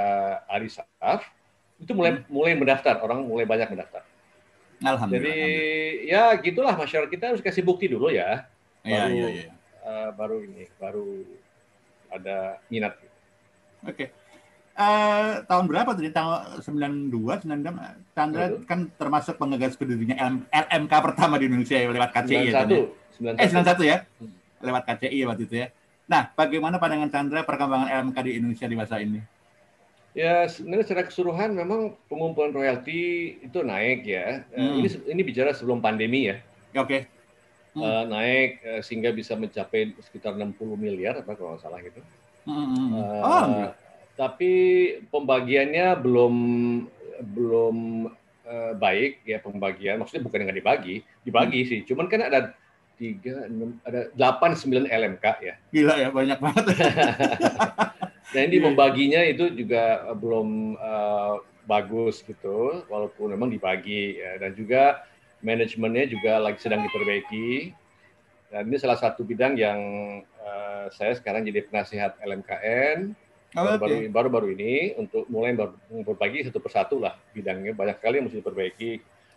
[0.48, 1.28] Ari Saf,
[1.78, 2.26] itu mulai hmm.
[2.26, 4.02] mulai mendaftar, orang mulai banyak mendaftar.
[4.82, 5.22] Alhamdulillah.
[5.22, 8.50] Jadi ya gitulah masyarakat kita harus kasih bukti dulu ya
[8.82, 9.52] Iya, baru iya, iya.
[9.82, 11.06] Uh, baru ini baru
[12.10, 12.98] ada minat.
[13.86, 13.94] Oke.
[13.94, 14.08] Okay.
[14.72, 18.64] Uh, eh, tahun berapa tadi tahun 92 96 Chandra Betul.
[18.64, 20.16] kan termasuk penggagas berdirinya
[20.48, 22.84] LMK pertama di Indonesia ya, lewat KCI 91, ya, ya.
[23.20, 23.36] 91.
[23.36, 23.96] Eh 91 ya.
[24.64, 25.68] Lewat KCI ya waktu itu ya.
[26.08, 29.20] Nah, bagaimana pandangan Chandra perkembangan LMK di Indonesia di masa ini?
[30.12, 34.44] Ya sebenarnya secara keseluruhan memang pengumpulan royalti itu naik ya.
[34.52, 34.78] Eh, hmm.
[34.84, 36.36] Ini ini bicara sebelum pandemi ya.
[36.76, 36.84] Oke.
[36.84, 37.00] Okay
[37.74, 37.82] hmm.
[37.82, 42.00] uh, naik uh, sehingga bisa mencapai sekitar 60 miliar apa kalau nggak salah gitu.
[42.48, 42.92] Hmm.
[42.92, 43.44] Uh, oh.
[44.12, 44.52] Tapi
[45.08, 46.34] pembagiannya belum
[47.32, 47.76] belum
[48.44, 50.00] uh, baik ya pembagian.
[50.00, 51.68] Maksudnya bukan nggak dibagi, dibagi hmm.
[51.68, 51.80] sih.
[51.88, 52.40] Cuman kan ada
[53.00, 55.54] tiga, enam, ada delapan sembilan LMK ya.
[55.72, 56.64] Gila ya banyak banget.
[58.32, 64.40] nah ini membaginya itu juga belum uh, bagus gitu, walaupun memang dibagi ya.
[64.42, 65.06] dan juga
[65.42, 67.74] manajemennya juga lagi sedang diperbaiki.
[68.52, 69.80] Dan ini salah satu bidang yang
[70.44, 73.16] uh, saya sekarang jadi penasihat LMKN
[73.52, 75.52] baru-baru oh, baru-baru ini untuk mulai
[76.04, 78.90] berbagi satu persatu lah bidangnya banyak sekali yang mesti diperbaiki.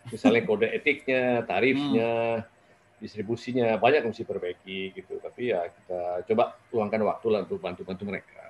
[0.06, 3.02] Misalnya kode etiknya, tarifnya, hmm.
[3.02, 5.20] distribusinya banyak yang mesti diperbaiki gitu.
[5.20, 6.00] Tapi ya kita
[6.32, 8.45] coba luangkan waktu lah untuk bantu-bantu mereka gitu.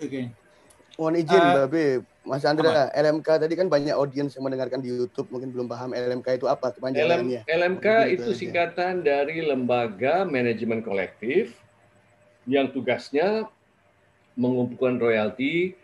[0.00, 0.08] Oke.
[0.08, 0.24] Okay.
[0.94, 2.84] Mohon izin, uh, Babe, Mas Andra, apa?
[2.94, 6.70] LMK tadi kan banyak audiens yang mendengarkan di YouTube mungkin belum paham LMK itu apa
[6.70, 7.42] kepanjangannya.
[7.50, 11.58] LMK itu singkatan dari Lembaga Manajemen Kolektif
[12.46, 13.50] yang tugasnya
[14.38, 15.74] mengumpulkan royalti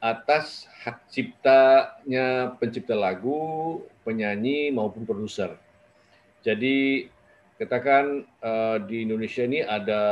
[0.00, 5.58] atas hak ciptanya pencipta lagu, penyanyi maupun produser.
[6.40, 7.10] Jadi
[7.60, 10.02] katakan uh, di Indonesia ini ada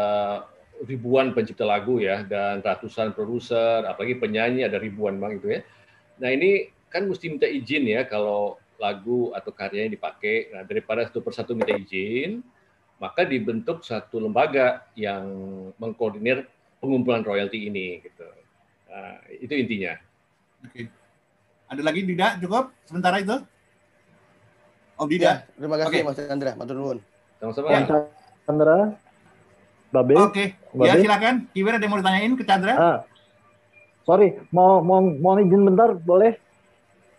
[0.86, 5.60] ribuan pencipta lagu ya dan ratusan produser, apalagi penyanyi ada ribuan bang itu ya.
[6.22, 10.54] Nah ini kan mesti minta izin ya kalau lagu atau karyanya dipakai.
[10.54, 12.46] Nah daripada satu persatu minta izin,
[13.02, 15.26] maka dibentuk satu lembaga yang
[15.78, 16.46] mengkoordinir
[16.78, 18.02] pengumpulan royalti ini.
[18.02, 18.28] Gitu.
[18.90, 19.98] Nah, itu intinya.
[20.62, 20.90] Oke.
[21.68, 23.36] Ada lagi tidak cukup sementara itu?
[24.98, 25.46] Oh tidak.
[25.46, 26.06] Ya, terima kasih okay.
[26.06, 26.98] Mas Chandra, matur nuwun.
[27.38, 27.68] Sama-sama.
[27.70, 27.86] Ya.
[28.46, 28.78] Chandra,
[29.88, 30.14] Babe.
[30.16, 30.54] Oke.
[30.74, 30.84] Okay.
[30.84, 31.48] Ya silakan.
[31.56, 32.74] Gimana ada mau ditanyain ke Chandra?
[32.76, 32.98] Ah,
[34.08, 36.40] sorry mau mau mau izin bentar boleh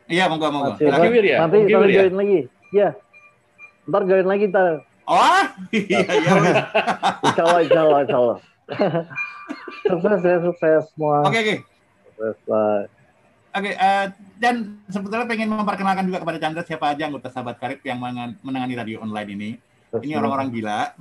[0.10, 2.01] iya monggo monggo nanti, ya nanti nanti ya?
[2.01, 2.39] join lagi
[2.73, 2.89] iya
[3.86, 6.32] ntar join lagi ntar oh iya iya
[7.29, 8.38] insya Allah insya Allah insya Allah
[9.86, 11.58] sukses ya sukses semua oke okay, oke okay.
[12.10, 12.86] sukses bye
[13.49, 14.05] Oke, okay, uh, eh,
[14.38, 17.97] dan sebetulnya pengen memperkenalkan juga kepada Chandra siapa aja anggota sahabat karib yang
[18.45, 19.49] menangani radio online ini.
[19.89, 20.93] Ini orang-orang gila,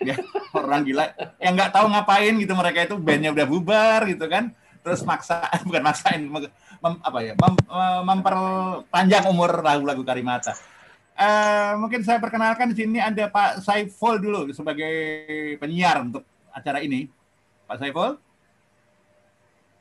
[0.00, 0.16] ya
[0.54, 1.10] orang gila
[1.42, 5.82] yang nggak tahu ngapain gitu mereka itu bandnya udah bubar gitu kan terus maksa bukan
[5.84, 6.22] maksain
[6.80, 7.54] mem, apa ya mem,
[8.04, 10.56] memperpanjang umur lagu-lagu Karimata.
[11.20, 14.88] Uh, mungkin saya perkenalkan di sini ada Pak Saiful dulu sebagai
[15.60, 17.12] penyiar untuk acara ini.
[17.68, 18.16] Pak Saiful?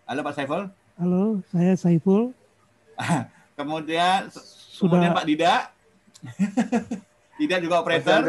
[0.04, 0.68] Halo Pak Saiful?
[1.00, 2.36] Halo, saya Saiful.
[3.60, 5.00] kemudian Sudah.
[5.00, 5.56] kemudian Pak Dida.
[7.40, 8.22] Dida juga operator.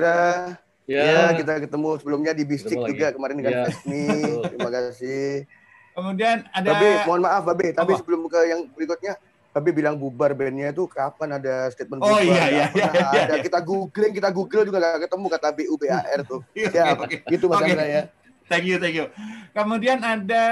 [0.91, 1.07] Ya.
[1.07, 3.63] ya, kita ketemu sebelumnya di Bistik juga kemarin dengan ya.
[3.71, 4.11] Fesmi.
[4.51, 5.47] Terima kasih.
[5.95, 9.15] Kemudian ada Babe, mohon maaf Babe, tapi sebelum ke yang berikutnya
[9.51, 12.23] Tapi bilang bubar bandnya itu kapan ada statement Oh, bubar?
[12.23, 13.23] iya, Nggak iya, pernah iya, iya.
[13.27, 13.35] ada.
[13.43, 16.41] Kita googling, kita google juga nggak ketemu kata BUBAR tuh.
[16.47, 16.97] Oke, Siap.
[17.03, 17.17] oke.
[17.27, 17.67] Gitu Mas Oke.
[17.75, 18.03] Andra ya.
[18.47, 19.07] Thank you, thank you.
[19.51, 20.45] Kemudian ada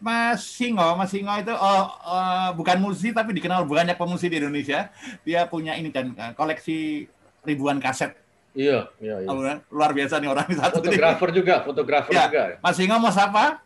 [0.00, 0.96] Mas Singo.
[0.96, 4.88] Mas Singo itu oh, eh, bukan musisi tapi dikenal banyak pemusik di Indonesia.
[5.20, 7.04] Dia punya ini dan eh, koleksi
[7.44, 8.16] ribuan kaset.
[8.56, 9.28] Iya, iya, iya.
[9.28, 9.36] Oh,
[9.70, 10.88] luar biasa nih orang satu ini.
[10.88, 12.24] Fotografer juga, fotografer Ya.
[12.24, 12.42] juga.
[12.58, 13.60] Mas Singo mau sapa?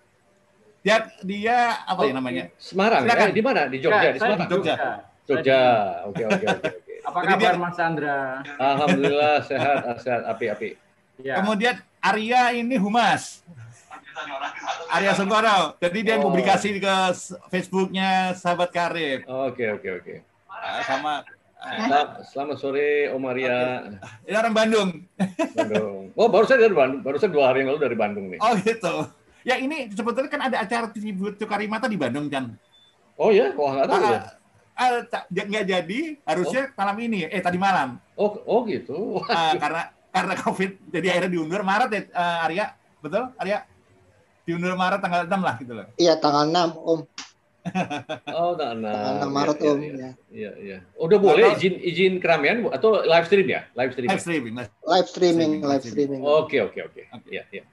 [0.82, 2.44] Dia dia apa ya Oh, namanya?
[2.58, 3.22] Semarang, Silakan.
[3.22, 3.60] eh, di mana?
[3.64, 4.40] Di Jogja, Ya, di Semarang.
[4.40, 4.74] di Jogja.
[5.22, 5.60] Jogja.
[6.04, 6.70] Oke, oke, oke, oke.
[7.06, 8.18] Apa Jadi kabar dia- Mas Chandra?
[8.56, 10.68] Alhamdulillah sehat, sehat, api, api.
[11.20, 11.34] Ya.
[11.38, 13.44] Kemudian Arya ini humas.
[14.90, 15.76] Arya Sengkono.
[15.78, 16.26] Jadi dia Oh.
[16.26, 16.94] publikasi ke
[17.48, 19.22] Facebooknya Sahabat Karib.
[19.24, 20.14] Oke, oke, oke.
[20.20, 21.22] Eh, sama
[22.24, 23.56] Selamat sore, Om Arya.
[24.24, 24.88] ini orang Bandung.
[25.52, 26.08] Bandung.
[26.16, 27.00] Oh, baru saya dari Bandung.
[27.04, 28.40] Baru saya dua hari yang lalu dari Bandung nih.
[28.40, 28.94] Oh gitu.
[29.44, 32.56] Ya ini sebetulnya kan ada acara tribute to Karimata di Bandung kan.
[33.20, 34.20] Oh ya, wah nggak tahu ya.
[34.72, 38.00] Ah, ah, tak- nggak jadi, harusnya malam ini, eh tadi malam.
[38.16, 39.20] Oh, oh gitu.
[39.28, 42.66] Ah, karena karena COVID, jadi akhirnya diundur Maret ya, eh, Arya,
[43.04, 43.28] betul?
[43.36, 43.68] Arya,
[44.48, 45.86] diundur Maret tanggal 6 lah gitu loh.
[46.00, 47.00] Iya tanggal 6 Om.
[48.30, 49.20] Oh, nah, nah.
[49.20, 49.78] Tanggal 6 Iya, Maret iya, Om.
[49.78, 49.92] iya.
[49.92, 50.10] Ya.
[50.30, 50.78] Iya, iya.
[50.96, 53.60] Udah boleh Atau- izin izin keramaian atau live stream ya?
[53.74, 54.08] Live stream.
[54.08, 54.54] Live streaming.
[54.56, 54.70] Live
[55.06, 56.20] streaming, Streaming, live streaming.
[56.20, 56.20] streaming.
[56.24, 57.02] Oke, oke, oke.
[57.12, 57.28] Oke.
[57.28, 57.64] Iya, iya.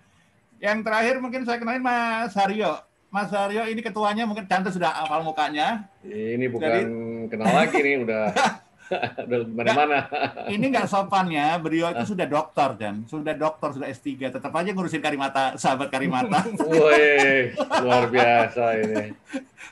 [0.57, 2.71] Yang terakhir mungkin saya kenalin Mas Haryo.
[3.07, 5.87] Mas Haryo ini ketuanya mungkin Cante sudah hafal mukanya.
[6.03, 6.83] Ini bukan
[7.29, 8.23] kenal lagi nih, udah
[9.27, 9.99] udah mana-mana.
[10.53, 14.31] Ini nggak sopannya, beliau itu sudah dokter dan sudah dokter, sudah S3.
[14.31, 16.43] Tetap aja ngurusin Karimata, sahabat Karimata.
[16.67, 17.51] Woi,
[17.83, 19.05] luar biasa ini.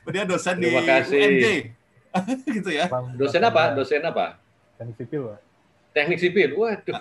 [0.05, 1.19] Dia dosen di Terima kasih.
[1.19, 1.45] UMJ.
[2.47, 2.85] gitu ya.
[3.15, 3.75] Dosen apa?
[3.75, 4.39] Dosen apa?
[4.75, 5.39] Teknik sipil, Pak.
[5.91, 6.49] Teknik sipil.
[6.53, 6.95] Waduh.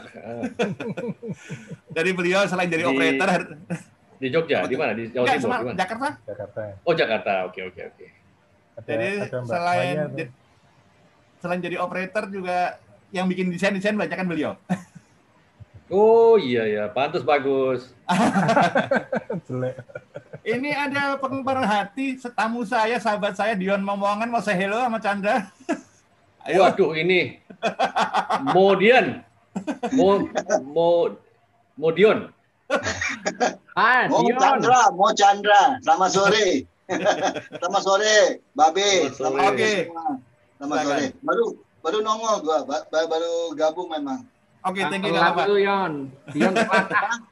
[1.90, 3.31] Jadi beliau selain jadi Di- operator
[4.14, 4.94] Di Jogja, di mana?
[4.94, 5.77] Di Jawa Timur, di mana?
[5.77, 6.09] Jakarta.
[6.22, 6.62] Jakarta.
[6.87, 7.33] Oh, Jakarta.
[7.50, 8.07] Oke, oke, oke.
[8.87, 9.11] Jadi
[9.44, 10.31] selain di-
[11.44, 12.80] selain jadi operator juga
[13.12, 14.57] yang bikin desain-desain banyak kan beliau.
[15.92, 17.92] Oh iya ya, pantas bagus.
[20.44, 25.44] Ini ada penggemar hati, tamu saya, sahabat saya Dion Momongan mau say hello sama Chandra.
[26.48, 26.61] Ayo.
[26.61, 27.40] Waduh ini
[28.52, 29.24] Modian,
[29.96, 30.28] Mo,
[30.64, 31.16] Mo,
[31.80, 32.28] Modion.
[33.76, 34.40] Ah, Mo Dion.
[34.40, 35.80] Chandra, Mo Chandra.
[35.80, 36.68] Selamat sore.
[37.61, 38.16] Selamat sore,
[38.52, 39.09] Babe.
[39.12, 39.72] Selamat sore.
[39.88, 40.34] Selamat.
[40.64, 41.07] Selamat sore.
[41.20, 41.44] Baru
[41.79, 44.24] baru nongol gua, ba- ba- baru gabung memang.
[44.62, 45.42] Oke, thank you Telat nggak apa-apa.
[45.46, 45.92] lu, Yon.
[46.24, 47.16] Ah.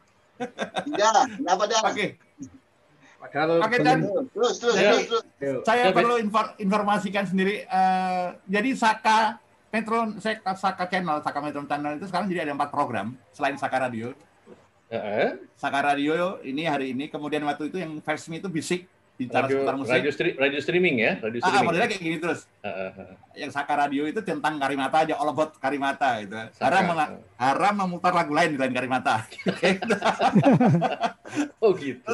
[0.84, 1.80] Iya, kenapa dah?
[1.86, 2.06] Oke,
[3.16, 3.98] Padahal Oke, belum- Dan.
[4.28, 5.62] Terus, terus, Jadi- terus, terus.
[5.62, 7.62] Saya Ya, perlu infor- informasikan sendiri.
[7.62, 9.38] eh, jadi Saka
[9.70, 13.78] Metro Saka, Saka Channel, Saka Metro Channel itu sekarang jadi ada empat program selain Saka
[13.80, 14.10] Radio.
[14.90, 19.56] Eh, Saka Radio ini hari ini, kemudian waktu itu yang versi itu bisik bicara radio,
[19.56, 19.92] seputar musik.
[19.92, 21.66] radio, stri- radio streaming ya, radio Ah, ah, streaming.
[21.68, 22.40] modelnya kayak gini terus.
[22.58, 23.14] Ah, ah, ah.
[23.32, 26.34] Yang Saka Radio itu tentang Karimata aja, all about Karimata gitu.
[26.52, 26.64] Saka.
[26.64, 29.24] Haram, menga- haram memutar lagu lain selain Karimata.
[31.58, 32.12] Oh gitu.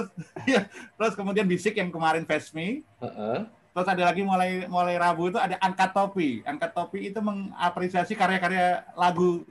[0.95, 3.41] Terus kemudian bisik yang kemarin Fesmi, Ah, ah.
[3.69, 6.43] Terus ada lagi mulai mulai Rabu itu ada angkat topi.
[6.43, 9.43] Angkat topi itu mengapresiasi karya-karya lagu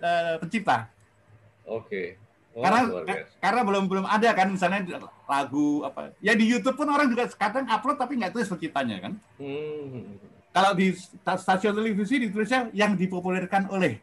[0.00, 0.88] eh, pencipta.
[1.64, 2.20] Oke.
[2.54, 3.34] Oh, karena biasa.
[3.42, 4.78] karena belum belum ada kan misalnya
[5.26, 6.14] lagu apa.
[6.22, 9.12] Ya di YouTube pun orang juga kadang upload tapi nggak tulis penciptanya kan.
[9.36, 10.14] Hmm.
[10.54, 13.98] Kalau di sta- stasiun televisi ditulisnya yang dipopulerkan oleh.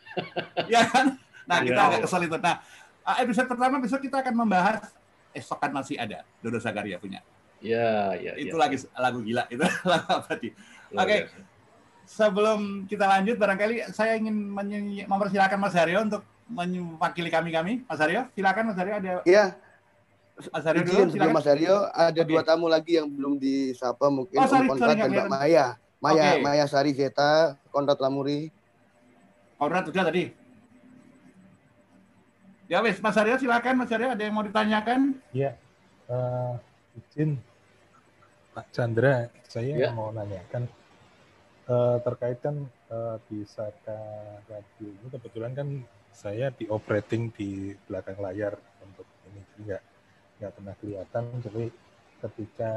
[0.72, 1.20] ya kan?
[1.44, 1.88] Nah, kita Iya.
[1.90, 2.36] agak kesel itu.
[2.38, 2.56] Nah,
[3.02, 4.88] eh, episode pertama besok kita akan membahas
[5.32, 7.20] esok kan masih ada Dodo Sagaria punya.
[7.60, 8.62] Ya, ya, Itu ya.
[8.64, 10.48] lagi lagu gila itu lagu apa di
[10.88, 11.16] Luar Oke.
[11.24, 11.38] biasa.
[12.02, 14.34] sebelum kita lanjut barangkali saya ingin
[15.06, 17.84] mempersilahkan Mas Haryo untuk mewakili kami-kami.
[17.84, 19.44] Mas Haryo, silakan Mas Haryo ada Iya,
[20.48, 21.34] Mas Haryo dulu silakan.
[21.34, 22.28] Mas Aryo, ada Oke.
[22.28, 25.28] dua tamu lagi yang belum disapa mungkin Oh, sorry, Om sorry, Konrad dan Mbak.
[25.28, 25.66] Maya.
[25.98, 26.42] Maya, Oke.
[26.42, 27.32] Maya Sari Zeta,
[27.68, 28.50] Konrad Lamuri.
[29.54, 30.34] Konrad sudah tadi.
[32.66, 35.14] Ya wes, Mas Haryo silakan Mas Haryo ada yang mau ditanyakan?
[35.30, 35.54] Iya.
[36.08, 36.52] Eh,
[36.98, 37.36] izin
[38.50, 39.90] Pak Chandra, saya Ya.
[39.92, 40.66] mau nanyakan
[41.64, 42.56] eh, terkait kan
[42.90, 43.96] eh, di Saka
[44.44, 45.68] Radio ini kebetulan kan
[46.12, 49.40] saya di operating di belakang layar untuk ini.
[49.42, 49.82] Jadi nggak
[50.38, 51.24] nggak pernah kelihatan.
[51.42, 51.64] Jadi
[52.22, 52.72] ketika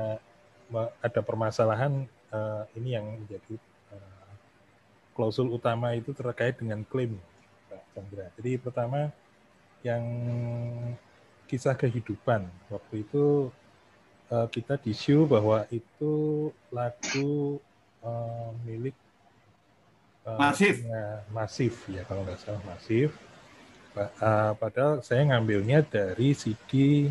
[1.02, 3.56] ada permasalahan eh, ini yang menjadi
[3.93, 4.32] eh,
[5.13, 7.19] klausul utama itu terkait dengan klaim
[7.69, 8.26] Pak Chandra.
[8.41, 9.13] Jadi pertama
[9.86, 10.04] yang
[11.45, 12.50] kisah kehidupan.
[12.74, 13.54] Waktu itu
[14.34, 17.62] eh, kita di show bahwa itu lagu
[18.62, 18.93] milik
[20.25, 20.81] Masif.
[20.81, 23.13] ya, masif ya kalau nggak salah masif
[23.93, 27.05] eh, padahal saya ngambilnya dari CD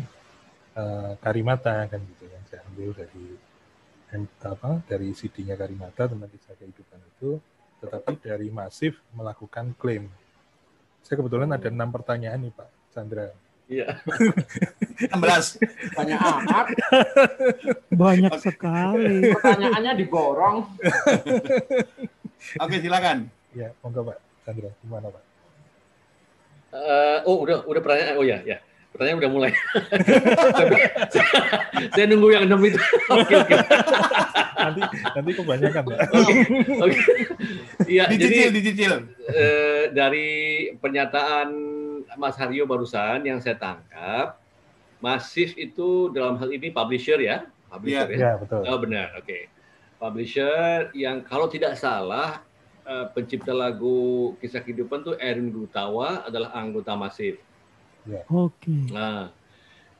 [0.75, 3.39] eh, Karimata kan gitu yang saya ambil dari
[4.23, 7.35] apa dari CD-nya Karimata tentang kisah kehidupan itu,
[7.83, 10.07] tetapi dari masif melakukan klaim.
[11.03, 13.27] Saya kebetulan ada enam pertanyaan nih Pak Chandra.
[13.65, 13.97] Iya.
[15.11, 15.97] 16.
[15.97, 16.65] Banyak amat.
[17.91, 19.33] Banyak sekali.
[19.35, 20.57] Pertanyaannya diborong.
[22.59, 23.17] Oke, silakan.
[23.55, 25.23] Ya, monggo Pak Chandra, gimana Pak?
[26.75, 28.19] Eh, oh udah udah pertanyaan.
[28.19, 28.59] Oh ya ya.
[28.91, 29.51] Pertanyaan udah mulai.
[31.95, 32.75] saya nunggu yang enam itu.
[33.15, 33.55] Oke oke.
[34.55, 35.97] Nanti nanti kebanyakan ya.
[36.83, 36.99] Oke.
[37.87, 38.93] Iya jadi Dicicil, dicicil.
[39.31, 40.27] eh, dari
[40.79, 41.47] pernyataan
[42.15, 44.35] Mas Haryo barusan yang saya tangkap,
[44.99, 48.19] Masif itu dalam hal ini publisher ya, publisher ya.
[48.19, 48.61] Ya, betul.
[48.67, 49.47] Oh benar, oke.
[50.05, 52.45] Publisher yang kalau tidak salah
[52.85, 57.41] eh, pencipta lagu kisah kehidupan tuh Erwin Gutawa adalah anggota Masif.
[58.29, 58.93] Oke.
[58.93, 59.33] Nah,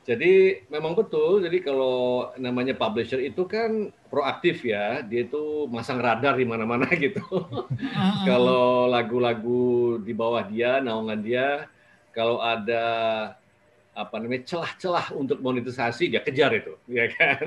[0.06, 1.42] jadi memang betul.
[1.42, 7.26] Jadi kalau namanya publisher itu kan proaktif ya, dia itu masang radar di mana-mana gitu.
[8.22, 11.66] kalau lagu-lagu di bawah dia, naungan dia,
[12.14, 12.86] kalau ada
[13.96, 17.44] apa namanya celah-celah untuk monetisasi dia kejar itu, ya kan?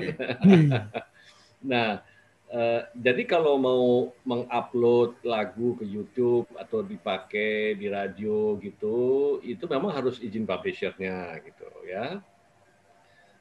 [1.70, 2.04] nah,
[2.50, 9.94] eh, jadi kalau mau mengupload lagu ke YouTube atau dipakai di radio gitu, itu memang
[9.94, 12.18] harus izin publishernya gitu ya.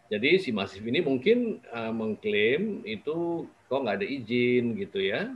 [0.10, 5.34] Jadi si Masif ini mungkin eh, mengklaim itu kok nggak ada izin gitu ya.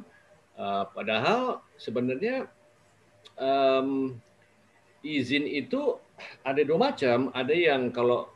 [0.53, 2.45] Eh, padahal sebenarnya
[3.37, 4.17] em,
[5.01, 5.97] izin itu
[6.45, 7.33] ada dua macam.
[7.33, 8.29] Ada yang kalau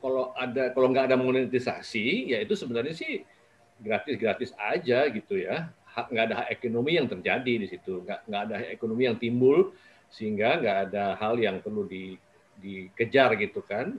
[0.00, 3.24] kalau ada kalau nggak ada monetisasi, ya itu sebenarnya sih
[3.80, 5.70] gratis-gratis aja gitu ya.
[5.96, 9.72] Nggak ada hak ekonomi yang terjadi di situ, nggak nggak ada hak ekonomi yang timbul
[10.12, 12.20] sehingga nggak ada hal yang perlu di,
[12.60, 13.96] dikejar gitu kan.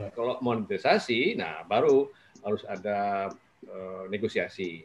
[0.00, 2.10] Nah, kalau monetisasi, nah baru
[2.42, 3.30] harus ada
[3.62, 4.82] eh, negosiasi.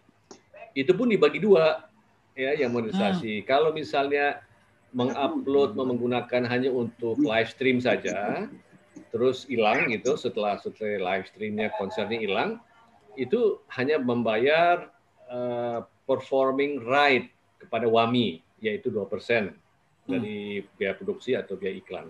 [0.76, 1.88] Itu pun dibagi dua
[2.36, 3.42] ya yang monetisasi.
[3.48, 4.44] Kalau misalnya
[4.92, 8.48] mengupload menggunakan hanya untuk live stream saja,
[9.12, 12.60] terus hilang gitu setelah setelah live streamnya konsernya hilang,
[13.16, 14.92] itu hanya membayar
[15.28, 19.54] eh, performing right kepada WAMI yaitu 2%
[20.06, 22.08] dari biaya produksi atau biaya iklan.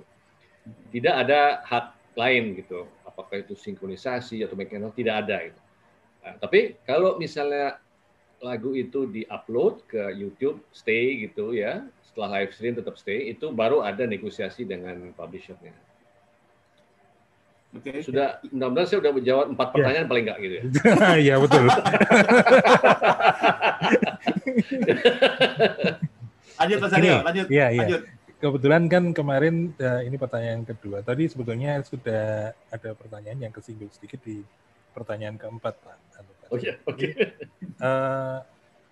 [0.92, 2.88] Tidak ada hak lain gitu.
[3.08, 5.62] Apakah itu sinkronisasi atau mekanik tidak ada gitu.
[6.26, 7.80] Nah, tapi kalau misalnya
[8.44, 13.86] lagu itu di-upload ke YouTube, stay gitu ya, setelah live stream tetap stay, itu baru
[13.86, 15.72] ada negosiasi dengan publishernya.
[17.76, 18.00] Oke.
[18.02, 20.64] Sudah, mudah-mudahan saya sudah menjawab empat pertanyaan paling enggak gitu ya.
[21.28, 21.64] Iya betul.
[26.56, 27.52] Lanjut Mas Aryo, lanjut.
[27.52, 27.84] Iya, iya.
[27.84, 28.08] Lanjut.
[28.40, 31.04] Kebetulan kan kemarin eh, ini pertanyaan kedua.
[31.04, 34.40] Tadi sebetulnya sudah ada pertanyaan yang kesinggung sedikit di
[34.96, 35.98] pertanyaan keempat, Pak.
[36.16, 36.32] Anu.
[36.56, 37.08] Oh iya, oke.
[37.12, 38.38] Eh,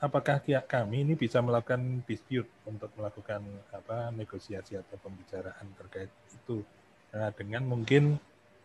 [0.04, 6.68] apakah pihak kami ini bisa melakukan dispute untuk melakukan apa negosiasi atau pembicaraan terkait itu
[7.14, 8.18] Nah, dengan mungkin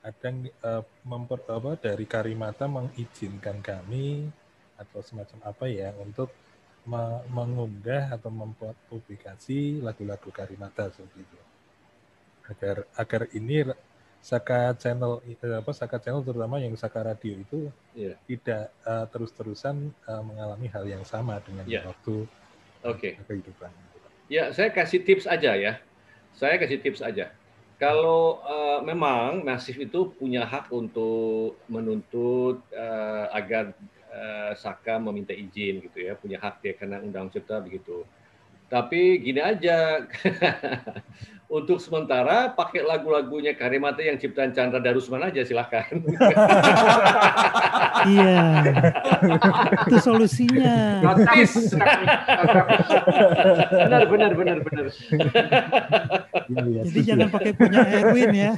[0.02, 4.30] ada eh, memper, apa, dari Karimata mengizinkan kami
[4.78, 6.30] atau semacam apa ya untuk
[6.86, 11.38] me- mengunggah atau membuat publikasi lagu-lagu Karimata seperti itu
[12.48, 13.68] agar agar ini
[14.18, 18.14] Saka channel eh, apa Saka channel terutama yang Saka radio itu Iya.
[18.26, 21.86] tidak eh, terus-terusan eh, mengalami hal yang sama dengan Iya.
[21.86, 22.26] waktu
[22.86, 23.18] Oke.
[23.26, 23.70] kehidupan.
[24.30, 25.80] Ya, saya kasih tips aja ya.
[26.36, 27.32] Saya kasih tips aja.
[27.78, 33.70] Kalau eh, memang Masif itu punya hak untuk menuntut eh, agar
[34.10, 38.02] eh, Saka meminta izin gitu ya, punya hak dia karena undang cipta begitu.
[38.68, 40.04] Tapi gini aja,
[41.48, 45.88] untuk sementara pakai lagu-lagunya Karimata yang ciptaan Chandra Darusman aja silahkan.
[47.98, 48.62] Iya.
[49.90, 51.02] Itu solusinya.
[51.02, 51.74] Notis.
[53.74, 54.86] benar, benar, benar, benar.
[56.48, 57.08] Iya, Jadi setuju.
[57.12, 58.52] jangan pakai punya Erwin ya.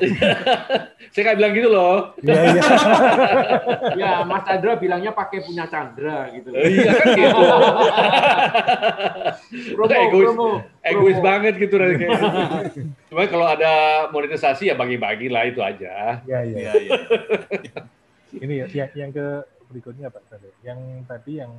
[1.12, 1.95] Saya nggak bilang gitu loh.
[2.22, 2.62] Iya, iya.
[4.01, 6.55] Ya, Mas Chandra bilangnya pakai punya Chandra gitu.
[6.55, 7.43] Iya kan gitu.
[9.74, 10.26] Promo, Egois.
[10.30, 10.49] promo.
[10.86, 11.26] Egois promo.
[11.26, 11.74] banget gitu.
[11.74, 12.22] kayak.
[13.11, 13.72] Cuma kalau ada
[14.14, 16.22] monetisasi ya bagi-bagi lah itu aja.
[16.22, 16.57] Iya, iya.
[16.57, 16.93] Iya, iya.
[18.30, 19.26] Ini ya, yang, yang ke
[19.66, 20.55] berikutnya Pak Sade.
[20.62, 20.78] Yang
[21.11, 21.51] tadi yang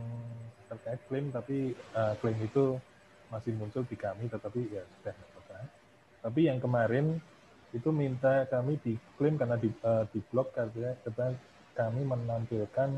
[0.71, 2.79] terkait klaim tapi eh, klaim itu
[3.27, 5.15] masih muncul di kami tetapi ya sudah.
[6.21, 7.17] Tapi yang kemarin
[7.71, 11.33] itu minta kami diklaim karena di, eh, di blog karena karena
[11.71, 12.89] kami menampilkan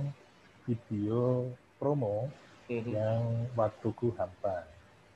[0.64, 1.48] video
[1.78, 2.28] promo
[2.66, 2.90] Mhm.
[2.90, 3.22] yang
[3.54, 4.66] waktuku hampa.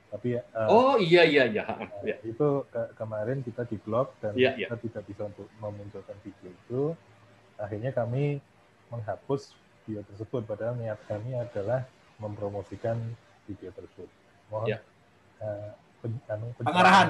[0.08, 1.64] Tapi eh, Oh iya iya iya.
[2.00, 2.16] Ya.
[2.22, 6.82] itu ke- kemarin kita di blog dan Iya, kita tidak bisa untuk memunculkan video itu
[7.56, 8.40] akhirnya kami
[8.88, 9.52] menghapus
[9.84, 11.84] video tersebut padahal niat kami adalah
[12.16, 12.96] mempromosikan
[13.44, 14.08] video tersebut.
[14.48, 14.78] Mohon Ya.
[15.38, 16.64] eh, pen- anu, pencerahan.
[16.64, 17.08] Pengarahan.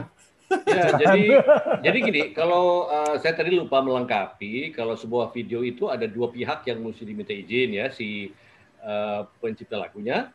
[0.48, 1.44] Ya, jadi
[1.84, 6.64] jadi gini, kalau eh, saya tadi lupa melengkapi, kalau sebuah video itu ada dua pihak
[6.64, 8.32] yang mesti diminta izin ya, si
[8.80, 10.32] eh, pencipta lagunya,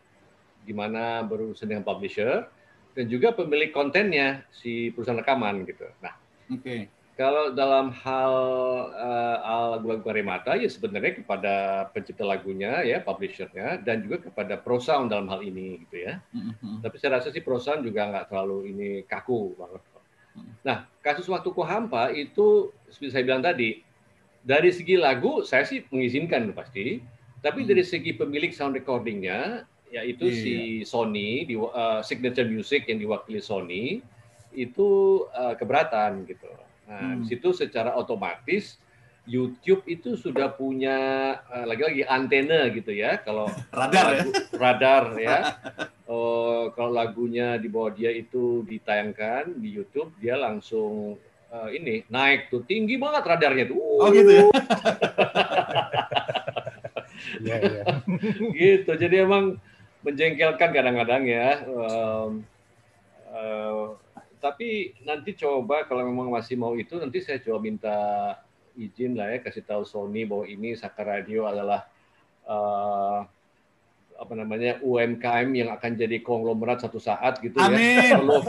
[0.61, 2.45] di mana berurusan dengan publisher,
[2.93, 5.89] dan juga pemilik kontennya, si perusahaan rekaman gitu.
[5.97, 6.13] Nah,
[6.53, 6.93] Oke.
[7.17, 8.33] kalau dalam hal
[8.93, 9.37] eh,
[9.73, 11.53] lagu-lagu Karimata ya sebenarnya kepada
[11.89, 16.21] pencipta lagunya ya, publishernya, dan juga kepada ProSound dalam hal ini gitu ya.
[16.37, 16.85] Mhm.
[16.85, 19.81] Tapi saya rasa sih perusahaan juga nggak terlalu ini kaku banget.
[20.63, 23.83] Nah, kasus waktu Hampa itu seperti saya bilang tadi,
[24.41, 27.03] dari segi lagu saya sih mengizinkan pasti,
[27.39, 30.39] tapi dari segi pemilik sound recordingnya, yaitu Iya.
[30.39, 33.99] si Sony, di, uh, Signature Music yang diwakili Sony,
[34.51, 34.89] itu
[35.29, 36.49] uh, keberatan gitu.
[36.85, 37.23] Nah, Hmm.
[37.23, 38.75] di situ secara otomatis
[39.23, 40.97] YouTube itu sudah punya
[41.47, 43.15] uh, lagi-lagi antena gitu ya.
[43.17, 44.19] Kalau Radar ya.
[44.19, 45.37] lagu- radar ya.
[46.03, 51.15] Oh, kalau lagunya di bawah dia itu ditayangkan di YouTube, dia langsung
[51.47, 53.79] eh, ini naik tuh tinggi banget radarnya tuh.
[53.79, 54.43] Oh gitu ya.
[57.43, 57.83] Iya, iya.
[58.51, 58.91] gitu.
[58.99, 59.57] Jadi emang
[60.03, 61.63] menjengkelkan kadang-kadang ya.
[61.65, 62.31] Em,
[63.31, 63.85] eh,
[64.43, 67.97] tapi nanti coba kalau memang masih mau itu, nanti saya coba minta
[68.75, 71.87] izin lah ya kasih tahu Sony bahwa ini Saka Radio adalah
[72.43, 73.19] eh,
[74.17, 77.99] apa namanya UMKM yang akan jadi konglomerat satu saat gitu Amin.
[77.99, 78.17] ya.
[78.19, 78.39] Perlu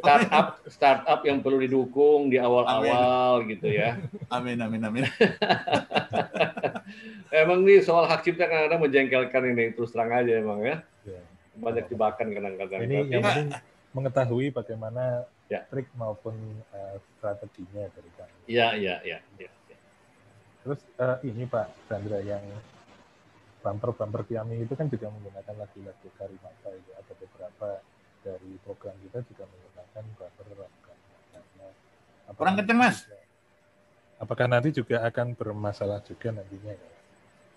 [0.00, 4.00] startup startup yang perlu didukung di awal-awal gitu ya.
[4.32, 5.04] Amin amin amin.
[7.30, 10.76] Emang nih soal hak cipta kadang-kadang menjengkelkan ini terus terang aja emang ya.
[11.06, 11.22] Iya.
[11.60, 12.80] Banyak jebakan kadang-kadang.
[12.86, 13.48] Ini Tapi- yang penting
[13.90, 15.66] mengetahui bagaimana Ya.
[15.66, 16.38] trik maupun
[16.70, 18.34] eh, strateginya dari kami.
[18.46, 19.18] Iya, iya, iya.
[19.34, 19.50] iya.
[20.62, 22.38] Terus eh, ini Pak Chandra yang
[23.60, 27.68] bumper-bumper kami itu kan juga menggunakan lagu-lagu Karimata itu ada beberapa
[28.20, 31.68] dari program kita juga menggunakan bumper lagu Karimata.
[32.30, 32.96] Kurang kenceng, Mas.
[33.04, 33.18] juga-
[34.20, 36.90] Apakah nanti juga akan bermasalah juga nantinya ya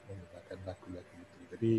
[0.07, 1.37] menggunakan lagu-lagu itu.
[1.51, 1.73] Jadi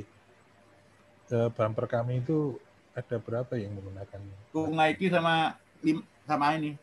[1.33, 2.61] eh, bumper kami itu
[2.93, 4.20] ada berapa yang menggunakan
[4.53, 6.77] Kung Aiki sama lim- sama ini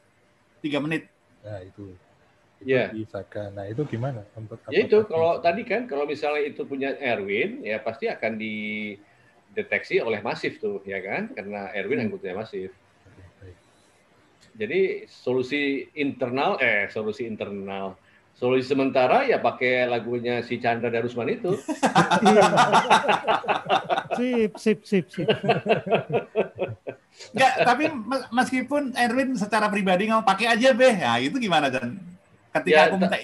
[0.60, 1.06] tiga menit.
[1.42, 1.94] Nah itu.
[2.62, 2.94] Iya.
[2.94, 3.50] di Saka.
[3.50, 4.22] Nah itu gimana?
[4.38, 9.98] Untuk Ya itu kalau tadi kan kalau misalnya itu punya Erwin ya pasti akan dideteksi
[10.02, 12.70] oleh masif tuh ya kan karena Erwin anggotanya masif.
[14.52, 17.96] Jadi solusi internal eh solusi internal
[18.36, 21.56] solusi sementara ya pakai lagunya si Chandra Darusman itu.
[24.12, 25.24] Sip, sip, sip, sip.
[27.32, 31.96] Enggak, tapi mes- meskipun Erwin secara pribadi ngomong pakai aja beh, ya itu gimana dan
[32.60, 33.18] ketika Ya, aku minta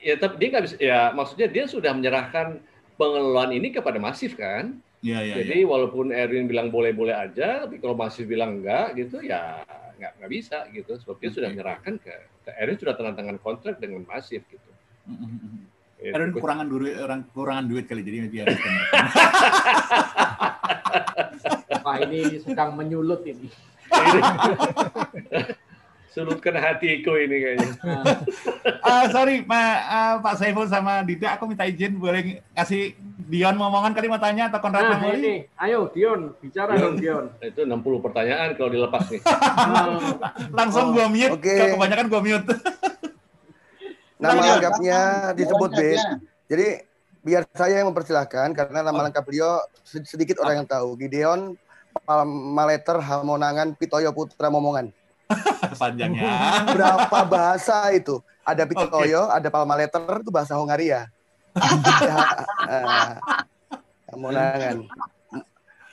[0.00, 2.56] Ya tapi dia nggak bisa ya maksudnya dia sudah menyerahkan
[2.96, 4.80] pengelolaan ini kepada masif kan.
[5.00, 9.60] ya ya, Jadi walaupun Erwin bilang boleh-boleh aja, tapi kalau masih bilang enggak gitu ya
[10.00, 10.96] nggak nggak bisa gitu.
[11.04, 11.54] Sebab dia sudah Oke.
[11.56, 12.12] menyerahkan ke,
[12.48, 14.68] ke Erwin sudah tanda tangan kontrak dengan masif gitu.
[14.68, 14.76] ya.
[15.08, 15.68] Mm.
[16.00, 18.44] Erwin kekurangan duit, orang kekurangan duit kali jadi dia.
[21.84, 23.52] Wah ini sedang menyulut ini.
[26.10, 27.70] Sulutkan hatiku ini kayaknya.
[28.82, 32.98] Ah, sorry, Ma, ah, Pak Saiful sama Dida, aku minta izin boleh kasih
[33.30, 37.30] Dion ngomongan kali mau tanya atau Konrad Nah ini, ayo Dion, bicara dong Dion.
[37.46, 39.22] Itu 60 pertanyaan kalau dilepas nih.
[40.58, 41.54] Langsung gua mute, Oke.
[41.54, 42.54] kalau kebanyakan gua mute.
[44.18, 45.00] Nama lengkapnya
[45.38, 45.80] disebut B.
[46.50, 46.66] Jadi
[47.22, 50.98] biar saya yang mempersilahkan karena nama lengkap beliau sed- sedikit orang yang tahu.
[50.98, 51.54] Gideon
[52.50, 54.90] Maleter Hamonangan Pitoyo Putra Momongan.
[55.80, 56.30] Panjangnya.
[56.74, 58.18] Berapa bahasa itu?
[58.42, 61.06] Ada Pitoyo, ada Palmaleter itu bahasa Hongaria.
[62.00, 62.18] Ya,
[62.74, 63.14] eh,
[64.10, 64.76] Hamonangan.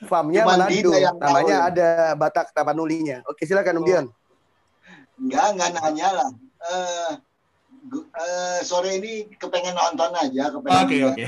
[0.05, 1.25] Famnya Manado, yang tahu.
[1.25, 3.25] namanya ada Batak Tapanulinya.
[3.25, 4.05] Oke, silakan Om Dion.
[5.17, 6.29] Enggak, enggak nanya lah.
[6.61, 7.11] Eh,
[7.89, 11.09] gu- eh, sore ini kepengen nonton aja, kepengen Oke, lihat.
[11.17, 11.25] oke.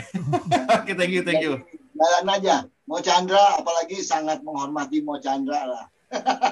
[0.85, 1.57] Oke, thank you, thank you.
[1.97, 2.55] Jalan aja.
[2.85, 5.85] Mau Chandra, apalagi sangat menghormati Mau Chandra lah.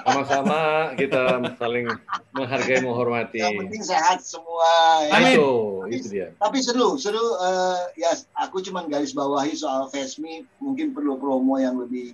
[0.05, 1.89] Sama-sama kita saling
[2.31, 3.41] menghargai, menghormati.
[3.41, 4.69] Yang penting sehat semua.
[5.09, 5.11] ya.
[5.17, 5.33] Amin.
[5.35, 5.49] Itu,
[5.89, 6.27] itu dia.
[6.37, 7.19] Tapi seru, seru.
[7.19, 10.45] eh, ya, aku cuma garis bawahi soal Fesmi.
[10.61, 12.13] Mungkin perlu promo yang lebih,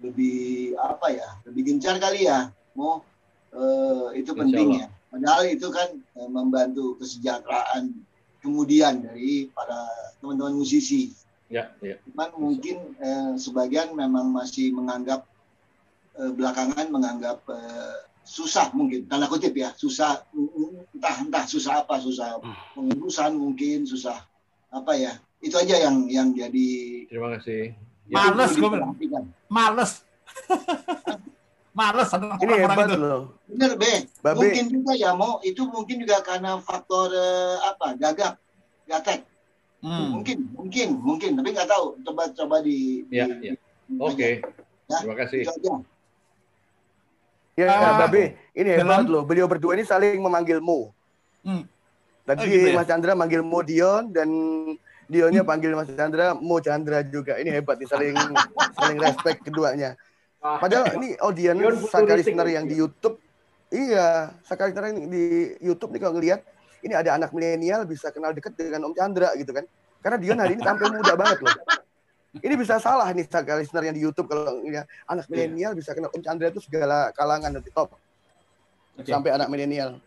[0.00, 1.28] lebih apa ya?
[1.44, 2.48] Lebih gencar kali ya.
[2.72, 3.04] Mau
[3.52, 4.80] eh, itu Insya penting Allah.
[4.80, 4.86] ya.
[5.10, 7.92] Padahal itu kan eh, membantu kesejahteraan
[8.40, 9.84] kemudian dari para
[10.18, 11.12] teman-teman musisi.
[11.50, 11.98] Ya, ya.
[12.08, 15.29] Cuman mungkin eh, sebagian memang masih menganggap
[16.36, 20.22] belakangan menganggap eh, susah mungkin tanda kutip ya susah
[20.92, 22.38] entah entah susah apa susah
[22.76, 24.20] pengurusan mungkin susah
[24.70, 26.68] apa ya itu aja yang yang jadi
[27.08, 27.74] Terima kasih.
[28.10, 28.92] Ya, Males gue bilang.
[29.48, 29.92] Males.
[31.70, 32.98] Males orang-orang hebat itu.
[32.98, 33.22] loh.
[33.46, 33.92] Bener, Be.
[34.20, 34.36] Babe.
[34.36, 37.94] Mungkin juga ya, mau itu mungkin juga karena faktor eh, apa?
[37.94, 38.34] Gagap,
[38.90, 39.22] gatek.
[39.80, 40.18] Hmm.
[40.20, 42.02] Mungkin, mungkin, mungkin, tapi nggak tahu.
[42.04, 43.54] Coba coba di, Ya, di- ya.
[44.02, 44.42] Oke.
[44.90, 44.98] Ya.
[45.00, 45.40] Terima kasih.
[45.46, 45.72] itu aja.
[47.60, 49.22] Ya, Ah, Babe, ini hebat dalam- loh.
[49.22, 50.96] Beliau berdua ini saling memanggil Mo.
[51.44, 51.68] Hmm.
[52.24, 52.76] Tadi Oh, gitu ya?
[52.76, 54.28] Mas Chandra manggil Mo Dion dan
[55.04, 57.36] Dionnya panggil Mas Chandra Mo Chandra juga.
[57.36, 58.14] Ini hebat nih saling
[58.78, 59.98] saling respect keduanya.
[60.40, 63.20] Padahal ini audiens Saka futuristik listener yang di YouTube.
[63.68, 65.22] Iya, Saka listener yang di
[65.60, 66.40] YouTube nih kalau ngelihat
[66.80, 69.68] ini ada anak milenial bisa kenal dekat dengan Om Chandra gitu kan.
[70.00, 71.52] Karena Dion hari ini tampil muda banget loh.
[72.30, 73.26] Ini bisa salah nih
[73.58, 77.50] listener yang di YouTube kalau ngelihat anak milenial bisa kenal Om Chandra itu segala kalangan
[77.50, 77.90] nanti top.
[78.94, 79.10] Oke.
[79.10, 79.98] Sampai anak milenial.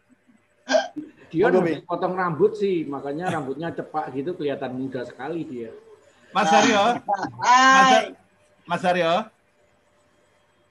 [1.28, 5.76] Dia habis potong rambut sih, makanya rambutnya cepak gitu kelihatan muda sekali dia.
[6.32, 7.04] Mas Aryo,
[7.44, 8.16] Hai.
[8.64, 9.14] Mas Aryo,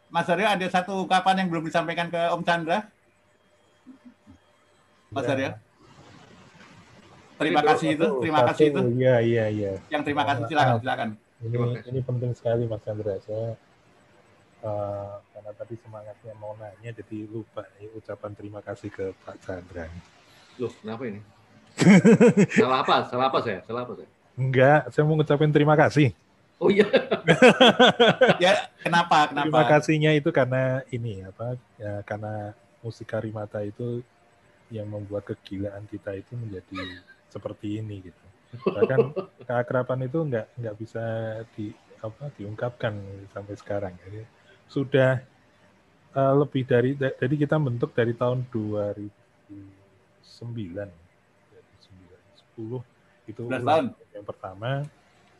[0.08, 2.88] Mas Aryo ada satu ungkapan yang belum disampaikan ke Om Chandra.
[5.12, 5.32] Mas Ya.
[5.36, 5.50] Aryo.
[7.42, 8.80] Terima kasih itu, terima kasih itu.
[9.02, 9.72] Iya, iya, iya.
[9.90, 11.08] Yang terima kasih silakan, silakan.
[11.42, 11.56] Ini
[11.90, 13.18] ini penting sekali Mas Chandra.
[13.18, 13.58] Saya
[14.62, 19.90] eh, karena tadi semangatnya mau nanya jadi lupa ya, ucapan terima kasih ke Pak Chandra.
[20.60, 21.20] Loh, kenapa ini?
[22.62, 22.96] Salah apa?
[23.10, 23.58] Salah apa saya?
[23.66, 24.08] Salah apa saya?
[24.38, 26.14] Enggak, saya mau ngucapin terima kasih.
[26.62, 26.86] Oh iya.
[28.42, 29.30] Ya, kenapa?
[29.30, 29.46] Kenapa?
[29.46, 31.58] Terima kasihnya itu karena ini apa?
[31.78, 34.02] Ya, karena musik Karimata itu
[34.70, 38.24] yang membuat kegilaan kita itu menjadi seperti ini gitu.
[38.60, 39.16] Bahkan
[39.48, 41.00] keakraban itu enggak enggak bisa
[41.56, 41.72] di
[42.02, 42.92] apa diungkapkan
[43.32, 43.94] sampai sekarang.
[44.04, 44.20] Jadi
[44.68, 45.24] sudah
[46.12, 48.92] eh, lebih dari da- jadi kita bentuk dari tahun 2009
[50.52, 50.92] 2009
[52.56, 52.82] 10
[53.30, 53.84] itu 11 tahun.
[54.12, 54.82] yang pertama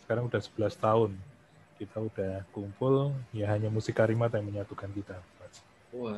[0.06, 1.10] sekarang udah 11 tahun
[1.82, 5.18] kita udah kumpul ya hanya musik Karimata yang menyatukan kita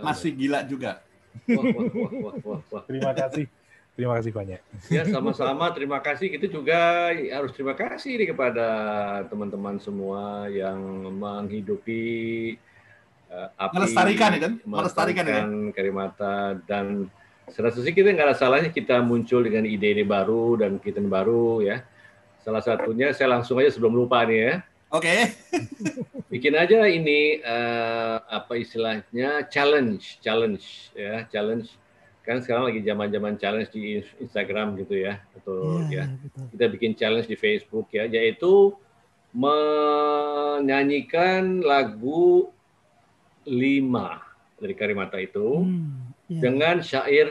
[0.04, 1.02] Masih gila juga.
[1.50, 2.82] Wah, wah, wah, wah, wah, wah.
[2.86, 3.50] terima kasih
[3.94, 6.30] terima kasih banyak Ya sama-sama terima kasih.
[6.30, 8.68] Kita juga harus terima kasih nih kepada
[9.30, 10.78] teman-teman semua yang
[11.14, 12.04] menghidupi
[13.30, 14.52] eh, api, Melestarikan ya kan?
[14.66, 15.40] Melestarikan ya?
[15.72, 17.08] Karimata dan
[17.52, 21.84] serasa sih kita nggak ada salahnya kita muncul dengan ide-ide baru dan kita baru ya.
[22.44, 24.54] Salah satunya saya langsung aja sebelum lupa nih ya.
[24.92, 25.32] Oke.
[26.34, 31.70] bikin aja ini eh, apa istilahnya challenge challenge ya challenge
[32.24, 36.44] kan sekarang lagi zaman zaman challenge di Instagram gitu ya atau Iya, ya iya, betul.
[36.56, 38.72] kita bikin challenge di Facebook ya yaitu
[40.54, 42.48] menyanyikan lagu
[43.44, 44.24] lima
[44.56, 46.40] dari Karimata itu Hmm, iya.
[46.40, 47.28] dengan syair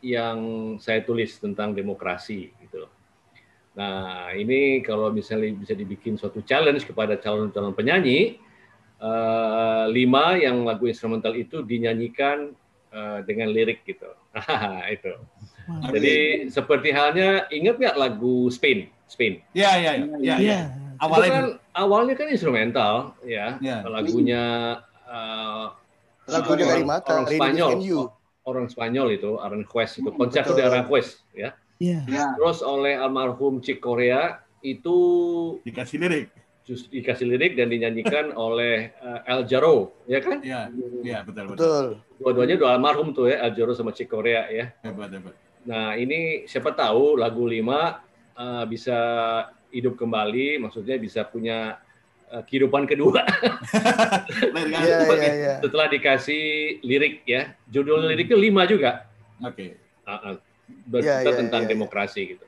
[0.00, 0.38] yang
[0.80, 2.88] saya tulis tentang demokrasi gitu.
[3.76, 8.40] Nah, ini kalau misalnya bisa dibikin suatu challenge kepada calon-calon penyanyi,
[8.96, 12.56] eh, lima yang lagu instrumental itu dinyanyikan
[12.90, 14.10] eh, dengan lirik gitu.
[14.94, 15.12] itu.
[15.90, 16.16] Jadi
[16.50, 18.90] seperti halnya ingat nggak lagu Spain?
[19.06, 19.42] Spain.
[19.50, 20.36] Ya, ya, ya, ya.
[20.36, 20.36] Iya.
[20.38, 20.60] ya.
[21.00, 23.58] Awalnya itu kan awalnya kan instrumental ya.
[23.58, 23.82] Ya.
[23.82, 24.42] Lagunya
[25.06, 25.64] eh,
[26.30, 27.70] Lagunya orang- Karimata, orang Spanyol.
[28.40, 30.58] Orang Spanyol itu Aranjuez itu Hmm, Concerto betul.
[30.58, 31.50] de Aranjuez ya.
[31.80, 32.00] Iya.
[32.06, 32.24] Ya.
[32.38, 34.96] Terus oleh almarhum Chick Korea itu
[35.64, 36.28] Dikasih lirik.
[36.64, 40.38] Just dikasih lirik dan dinyanyikan oleh eh, El Jarreau, ya kan?
[40.44, 40.68] Ya,
[41.02, 41.56] ya betul, betul.
[41.56, 41.86] Betul.
[42.20, 44.72] Dua-duanya dua almarhum tuh ya, El Jarreau sama Chick Korea ya.
[44.84, 45.34] Hebat, hebat.
[45.64, 48.00] Nah ini siapa tahu lagu lima
[48.36, 48.98] eh, bisa
[49.70, 51.78] hidup kembali, maksudnya bisa punya
[52.32, 53.22] eh, kehidupan kedua
[54.80, 55.14] Iya, apa?
[55.16, 55.54] iya, iya.
[55.62, 56.42] setelah dikasih
[56.82, 57.54] lirik ya.
[57.68, 59.06] Judul liriknya lima juga.
[59.40, 59.76] Oke.
[60.04, 60.34] Ah, ah.
[60.86, 61.72] bercerita Iya, iya, tentang iya, iya.
[61.74, 62.44] demokrasi gitu.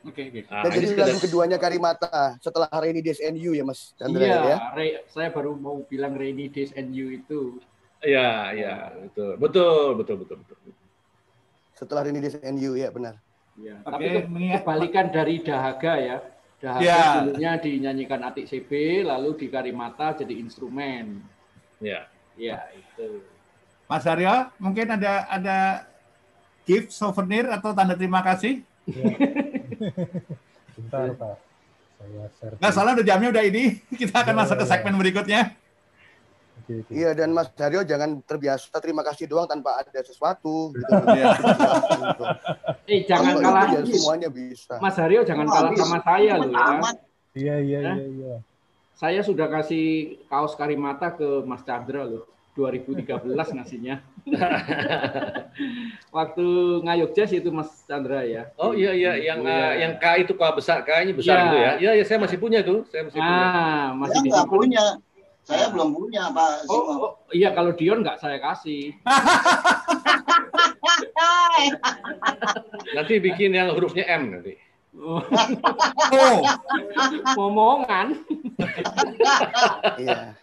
[0.00, 0.40] Oke, oke.
[0.48, 4.16] Nah, Dan ini jadi sekedar- lagu keduanya Karimata setelah hari ini DSNU ya Mas Chandra
[4.18, 4.56] Iya, ya.
[4.72, 7.60] Re- saya baru mau bilang Rainy Days and You itu.
[8.00, 10.56] Ya, ya, betul, betul, betul, betul, betul.
[11.74, 13.20] Setelah hari ini DSNU ya benar.
[13.60, 13.76] Ya.
[13.82, 14.08] Oke, Tapi
[14.56, 16.16] kebalikan dari Dahaga ya.
[16.56, 17.00] Dahaga Ya.
[17.20, 18.70] dulunya dinyanyikan Atik CB,
[19.02, 21.20] lalu di Karimata jadi instrumen.
[21.76, 23.20] Ya, Ya, itu.
[23.84, 25.58] Mas Aryo, mungkin ada ada
[26.62, 28.64] gift, souvenir atau tanda terima kasih?
[29.80, 31.36] Bentar Pak,
[31.96, 32.54] saya share.
[32.56, 33.64] Nggak, soalnya udah jamnya udah ini.
[34.00, 34.70] Kita akan Ya, masuk ke ya.
[34.70, 35.40] segmen berikutnya.
[36.60, 36.92] Oke, oke.
[36.92, 40.92] Iya dan Mas Daryo jangan terbiasa terima kasih doang tanpa ada sesuatu gitu.
[41.16, 41.26] Iya.
[42.86, 43.66] Eh, jangan kalah.
[43.72, 44.74] itu ya semuanya bisa.
[44.78, 46.64] Mas Haryo jangan kalah sama saya loh ya.
[47.32, 48.34] Iya, iya, iya, iya.
[48.92, 52.28] Saya sudah kasih kaos Karimata ke Mas Chandra loh.
[52.54, 53.94] 2013 ngasihnya.
[56.16, 56.46] Waktu
[56.82, 58.50] ngayok jazz itu Mas Chandra ya.
[58.58, 59.54] Oh iya iya yang Iya.
[59.54, 61.44] uh, yang K itu K besar K-nya besar Iya.
[61.46, 61.70] gitu ya.
[61.78, 62.84] Iya iya saya masih punya tuh.
[62.90, 63.46] Saya masih punya.
[63.46, 64.84] Ah, masih Saya nggak punya.
[65.40, 68.92] Saya belum punya Pak Oh, oh, iya kalau Dion nggak saya kasih.
[72.96, 74.56] Nanti bikin yang hurufnya M nanti.
[74.98, 75.22] Oh,
[76.10, 76.36] Oh,
[77.38, 78.18] Momongan.
[79.96, 80.34] Iya.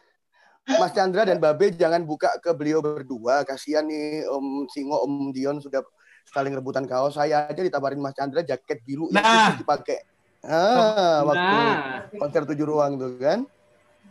[0.67, 3.47] Mas Chandra dan Babe jangan buka ke beliau berdua.
[3.47, 5.79] Kasihan nih Om Singo, Om Dion sudah
[6.27, 7.15] saling rebutan kaos.
[7.15, 9.23] Saya aja ditawarin Mas Chandra jaket biru Nah.
[9.23, 9.99] khusus dipakai.
[10.43, 11.75] Ah, waktu Nah,
[12.13, 13.47] konser tujuh ruang tuh kan.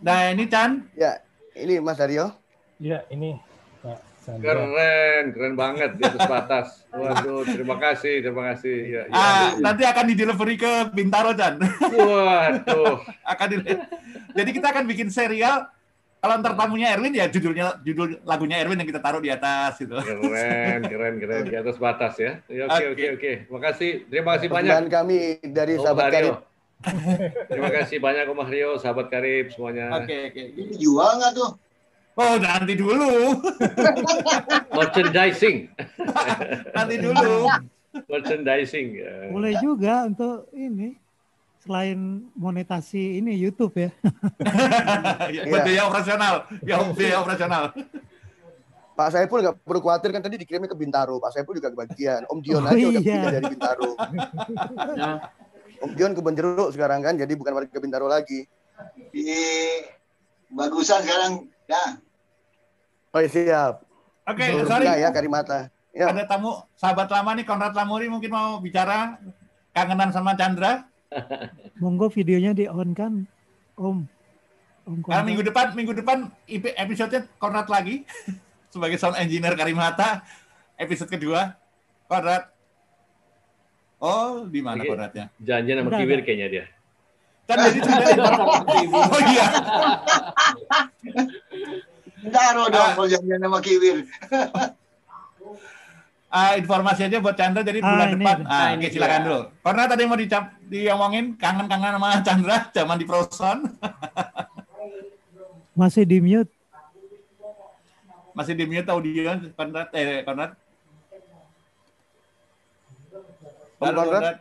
[0.00, 0.84] nah ini Chan.
[0.92, 1.20] Ya,
[1.52, 2.32] ini Mas Aryo.
[2.76, 3.36] Ya, ini
[3.80, 4.00] Pak.
[4.26, 6.68] Keren, keren banget di atas batas.
[6.90, 8.76] Waduh, terima kasih, terima kasih.
[8.82, 9.14] Ya, ya.
[9.14, 11.62] Ah, nanti akan di delivery ke Bintaro Chan.
[11.94, 13.56] Waduh, akan di...
[14.34, 15.70] Jadi kita akan bikin serial.
[16.26, 19.94] Kalau ntar tamunya Erwin ya judulnya judul lagunya Erwin yang kita taruh di atas gitu.
[19.94, 22.42] keren, keren, keren di atas batas ya.
[22.50, 22.90] Ya, Oke, Oke.
[22.90, 23.32] oke, oke.
[23.46, 24.66] Makasih, terima kasih banyak.
[24.66, 26.14] Persembahan kami dari Om sahabat Mario.
[26.18, 26.36] karib.
[27.48, 29.86] Terima kasih banyak Om Mario, sahabat karib semuanya.
[29.96, 30.42] Oke, oke.
[30.52, 31.50] Ini jual nggak tuh?
[32.16, 33.38] Oh, nanti dulu.
[34.76, 35.56] Merchandising,
[36.72, 37.46] Nanti dulu.
[38.04, 38.86] merchandising.
[38.94, 39.14] ya.
[39.30, 40.98] Boleh juga untuk ini
[41.66, 41.98] selain
[42.32, 43.90] monetasi ini YouTube ya.
[45.34, 46.34] ya, buat biaya operasional.
[46.62, 47.74] Ya, biaya operasional.
[48.96, 51.20] Pak Saiful nggak perlu khawatir kan tadi dikirimnya ke Bintaro.
[51.20, 52.24] Pak Saiful juga kebagian.
[52.32, 53.12] Om Dion Oh, aja udah iya.
[53.12, 53.90] pindah dari Bintaro.
[54.96, 55.10] ya.
[55.84, 58.48] Om Dion ke Benjeruk sekarang kan, jadi bukan warga Bintaro lagi.
[59.12, 59.28] Di
[60.48, 61.32] bagusan sekarang.
[61.66, 61.98] Ya,
[63.10, 63.74] Oh iya, siap.
[64.24, 64.86] Oke, Terus sorry.
[64.86, 65.68] ya Karimata.
[65.90, 69.16] Ya, Ada tamu sahabat lama nih Konrad Lamuri mungkin mau bicara
[69.72, 70.84] kangenan sama Chandra.
[71.82, 73.26] Monggo videonya di on kan,
[73.76, 73.98] Om.
[74.86, 78.06] Om Karena minggu depan minggu depan episode-nya Konrad lagi
[78.72, 80.22] sebagai sound engineer Karimata
[80.76, 81.54] episode kedua.
[82.06, 82.46] Konrad.
[83.98, 84.84] Oh, di mana.
[84.84, 85.32] Konradnya?
[85.40, 86.64] Janjian sama Kiwir kayaknya dia.
[87.46, 88.16] Kan jadi sebenarnya
[89.10, 89.46] Oh iya.
[92.22, 92.92] Bintaro dong Ah.
[92.94, 93.96] kalau janjian sama Kiwir.
[96.36, 98.16] Ah, informasi aja buat Chandra jadi Ah, bulan ini.
[98.20, 98.36] depan.
[98.44, 99.24] Ah, Ah, oke ini silakan dia.
[99.24, 99.40] dulu.
[99.64, 103.58] Karena tadi mau dicap diomongin kangen-kangen sama Chandra zaman di Proson.
[105.80, 106.52] Masih di mute.
[108.36, 110.52] Masih di mute audio Konrad eh Konrad.
[113.80, 114.36] Halo, Konrad.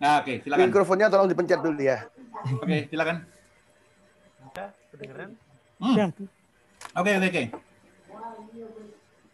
[0.00, 0.64] Nah, oke, silakan.
[0.64, 2.08] mikrofonnya tolong dipencet dulu ya.
[2.56, 3.20] Oke, silakan.
[4.96, 5.30] Kedengeran?
[5.76, 5.96] Hmm.
[5.98, 6.06] Ya.
[6.96, 7.42] Oke, oke, oke.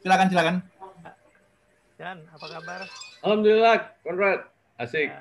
[0.02, 0.56] Silakan, silakan.
[2.01, 2.80] Dan apa kabar?
[3.20, 4.40] Alhamdulillah, Konrad.
[4.80, 5.12] Asik.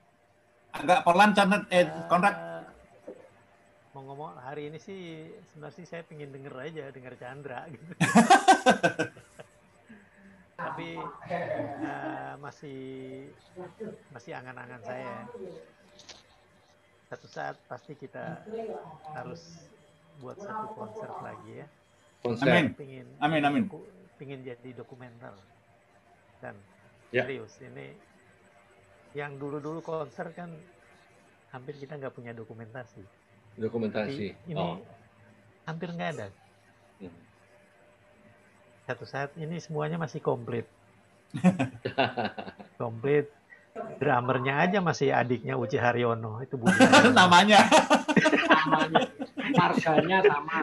[0.80, 2.32] Agak pelan Chandra eh Konrad.
[2.32, 2.64] Eh,
[3.92, 7.84] mau ngomong hari ini sih sebenarnya sih saya pengen denger aja denger Chandra gitu.
[10.64, 10.96] Tapi
[11.28, 12.80] eh, masih
[14.16, 15.28] masih angan-angan saya.
[17.12, 18.40] Satu saat pasti kita
[19.12, 19.60] harus
[20.24, 21.66] buat satu konser lagi ya.
[22.24, 22.48] Konser.
[22.48, 22.66] Amin.
[22.80, 23.64] Pingin, Amin, amin.
[24.16, 25.51] pingin jadi dokumenter.
[26.42, 26.58] Dan
[27.14, 27.22] Ya.
[27.22, 27.94] serius ini
[29.12, 30.48] yang dulu-dulu konser kan
[31.52, 33.04] hampir kita nggak punya dokumentasi.
[33.54, 34.32] Dokumentasi.
[34.32, 34.80] Tapi ini Oh.
[35.62, 36.26] hampir nggak ada.
[36.98, 37.12] Hmm.
[38.82, 40.64] Satu saat ini semuanya masih komplit.
[42.80, 43.28] komplit.
[43.72, 47.12] Drummernya aja masih adiknya Uci Haryono itu Haryono.
[47.12, 47.60] Namanya.
[48.66, 49.00] Namanya.
[49.52, 50.58] Marganya sama.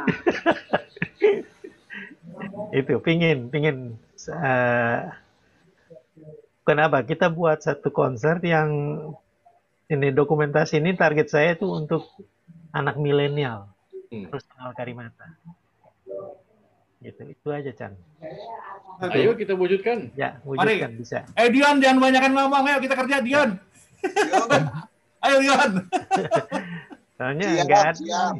[2.69, 3.97] itu pingin pingin
[6.61, 8.69] kenapa kita buat satu konser yang
[9.85, 12.05] ini dokumentasi ini target saya itu untuk
[12.71, 13.69] anak milenial
[14.07, 14.25] Hmm.
[14.25, 15.37] terus kenal Karimata
[16.99, 17.93] gitu itu aja Chan
[19.05, 20.09] Ayo kita wujudkan.
[20.13, 22.65] ya wujudkan bisa Eh Dion, jangan banyakan ngomong.
[22.65, 23.49] Ayo kita kerja Dion.
[25.23, 25.71] Ayo Dion.
[27.15, 28.33] soalnya Siap, nggak ada siap.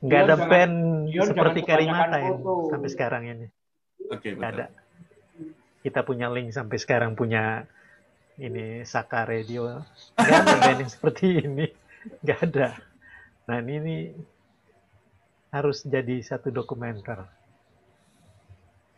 [0.00, 0.74] nggak Dion ada jangan- band
[1.06, 2.52] Dion seperti Karimata foto.
[2.72, 3.46] sampai sekarang ini
[4.08, 4.42] Oke, betul.
[4.42, 4.64] ada
[5.86, 7.62] kita punya link sampai sekarang punya
[8.36, 9.86] ini Saka Radio
[10.18, 11.66] nggak ada band yang seperti ini
[12.20, 12.74] nggak ada
[13.46, 13.96] nah ini, ini
[15.48, 17.22] harus jadi satu dokumenter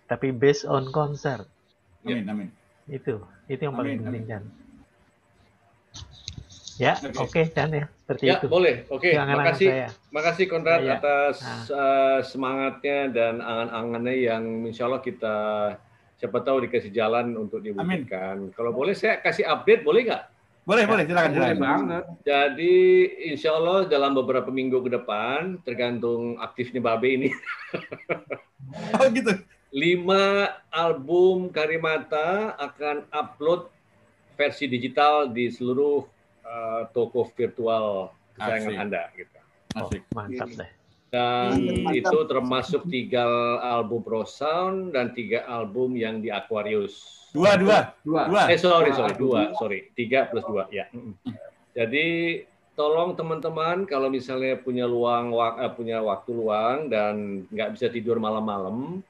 [0.08, 1.44] tapi based on konser
[2.00, 2.48] Amin, amin.
[2.88, 4.32] itu itu yang paling Amin, penting amin.
[4.32, 4.44] Chan
[6.78, 7.20] ya Oke.
[7.20, 8.88] oke Chan ya seperti Ya, itu boleh.
[8.88, 9.68] Oke, angan-angan makasih.
[9.68, 9.88] saya.
[10.08, 10.96] Makasih Konrad Iya.
[10.96, 11.60] atas Ah.
[11.68, 15.36] uh, semangatnya dan angan-angannya yang insya Allah kita
[16.18, 18.50] siapa tahu dikasih jalan untuk diwujudkan.
[18.52, 20.24] Kalau boleh saya kasih update, boleh nggak?
[20.68, 21.30] Boleh, boleh, silakan.
[21.32, 21.64] Boleh silakan.
[21.64, 22.04] banget.
[22.28, 22.76] Jadi
[23.32, 27.30] insya Allah dalam beberapa minggu ke depan, tergantung aktifnya Babe ini,
[29.00, 29.32] Oh gitu.
[29.72, 33.72] lima album Karimata akan upload
[34.36, 36.04] versi digital di seluruh
[36.44, 38.82] uh, toko virtual kesayangan Asik.
[38.84, 39.02] Anda.
[39.16, 39.38] Gitu.
[39.72, 40.02] Asik.
[40.12, 40.70] Mantap deh.
[41.08, 41.96] Dan Mantap.
[41.96, 43.24] itu termasuk tiga
[43.64, 47.24] album Pro Sound dan tiga album yang di Aquarius.
[47.32, 48.28] Dua, dua, Dua.
[48.28, 48.42] dua.
[48.52, 50.84] Eh sorry sorry dua sorry tiga plus dua ya.
[51.72, 52.40] Jadi
[52.76, 58.20] tolong teman-teman kalau misalnya punya luang wak- eh, punya waktu luang dan nggak bisa tidur
[58.20, 59.00] malam-malam,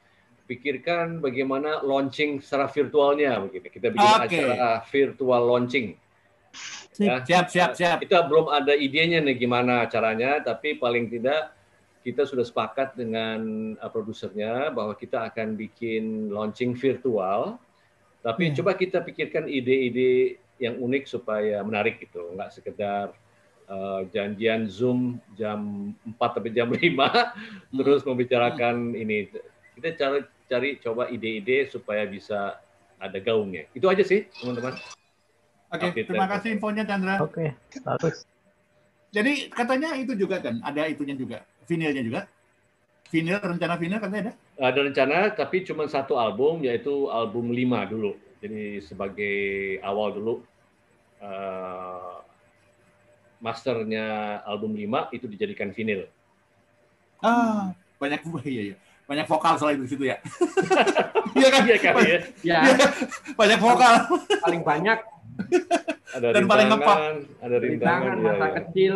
[0.47, 3.75] pikirkan bagaimana launching secara virtualnya begitu.
[3.75, 4.39] Kita bikin Oke.
[4.39, 5.99] acara virtual launching.
[6.99, 7.23] Ya.
[7.23, 7.97] Siap, siap, siap.
[8.03, 11.55] Kita belum ada idenya nih gimana caranya, tapi paling tidak
[12.09, 17.61] kita sudah sepakat dengan uh, produsernya bahwa kita akan bikin launching virtual.
[18.25, 18.65] Tapi Iya.
[18.65, 23.13] coba kita pikirkan ide-ide yang unik supaya menarik gitu, nggak sekedar
[23.69, 26.81] uh, janjian Zoom jam 4 sampai jam 5
[27.79, 29.29] terus membicarakan ini.
[29.77, 32.57] Kita cari cari coba ide-ide supaya bisa
[32.99, 33.69] ada gaungnya.
[33.77, 34.75] Itu aja sih, teman-teman.
[35.69, 37.21] Oke, Update terima kasih infonya Chandra.
[37.21, 37.53] Oke,
[37.85, 38.25] bagus.
[39.13, 42.23] Jadi katanya itu juga kan, ada itunya juga, vinilnya juga.
[43.09, 44.35] Vinil, rencana vinil katanya ada?
[44.59, 48.13] ada rencana tapi cuma satu album yaitu album 5 dulu
[48.43, 49.37] jadi sebagai
[49.81, 50.35] awal dulu
[51.23, 52.17] eh,
[53.39, 56.11] masternya album 5 itu dijadikan vinyl
[57.19, 58.77] Ah, banyak iya, iya.
[59.11, 60.23] Banyak vokal soal itu di situ ya.
[61.39, 61.63] Iya kan?
[61.67, 62.61] iya kali ya Ya,
[63.35, 63.95] Banyak vokal.
[64.39, 64.99] paling banyak
[66.15, 66.97] ada Dan paling ngepak.
[66.99, 68.55] rintangan ada rintangan tangan iya, masa iya.
[68.63, 68.95] kecil,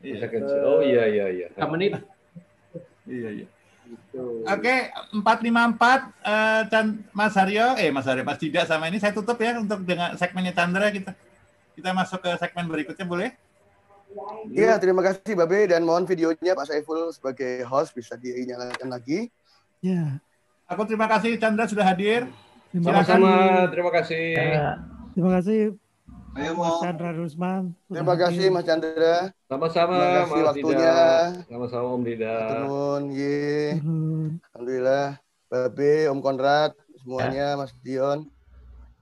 [0.00, 2.00] kecil oh iya iya iya 3 menit.
[3.10, 3.46] Iya, iya.
[3.90, 4.46] Gitu.
[4.46, 4.76] Oke,
[5.10, 9.58] 454 eh Chan Mas Haryo, eh Mas Haryo, Mas Dida sama ini saya tutup ya
[9.58, 11.10] untuk dengan segmennya Chandra kita.
[11.74, 13.30] Kita masuk ke segmen berikutnya boleh?
[14.50, 19.30] Iya, terima kasih Babe dan mohon videonya Pak Saiful sebagai host bisa dinyalakan lagi.
[19.82, 20.18] Ya.
[20.70, 22.30] Aku terima kasih Chandra sudah hadir.
[22.70, 23.18] Terima Silakan.
[23.18, 23.70] kasih.
[23.74, 24.70] terima kasih Ya,
[25.14, 25.79] Terima kasih
[26.38, 26.78] Ayo Mas mau.
[26.78, 27.62] Chandra Rusman.
[27.90, 28.46] Terima kasih.
[28.54, 29.34] Mas Chandra.
[29.50, 30.94] sama-sama Terima kasih Mas waktunya.
[31.50, 33.78] Sama-sama Om Dida Turun, ye.
[34.54, 35.18] Alhamdulillah.
[35.50, 38.30] Babe, Om Konrad, semuanya, Mas Dion.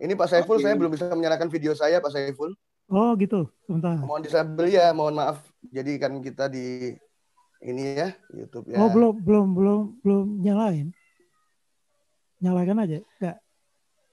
[0.00, 0.64] Ini Pak Saiful, Oke.
[0.64, 2.56] saya belum bisa menyalakan video saya, Pak Saiful.
[2.88, 4.00] Oh gitu, sebentar.
[4.00, 5.44] Mohon disabel ya, mohon maaf.
[5.68, 6.96] Jadi kan kita di
[7.60, 8.80] ini ya, YouTube ya.
[8.80, 10.88] Oh belum belum belum belum nyalain.
[12.40, 13.36] Nyalakan aja, enggak.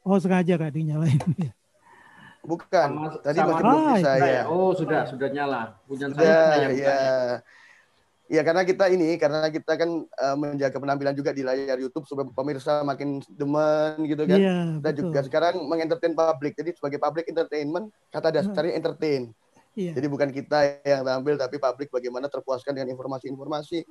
[0.03, 1.16] Oh sengaja kak dinyalain.
[2.45, 4.25] Bukan, Sama- tadi sama masih belum bisa ya.
[4.29, 4.43] ya?
[4.45, 5.61] Oh, sudah, sudah nyala.
[5.89, 6.97] Punya saya Sudah, yang ya.
[8.29, 8.41] ya.
[8.45, 12.85] Karena kita ini, karena kita kan eh, menjaga penampilan juga di layar YouTube supaya pemirsa
[12.85, 14.37] makin demen gitu kan.
[14.37, 15.01] Iya, Kita betul.
[15.09, 16.53] juga sekarang mengentertain publik.
[16.53, 19.33] Jadi sebagai public entertainment, kata dasarnya entertain.
[19.75, 23.83] Iya, Jadi bukan kita yang tampil, tapi publik bagaimana terpuaskan dengan informasi-informasi.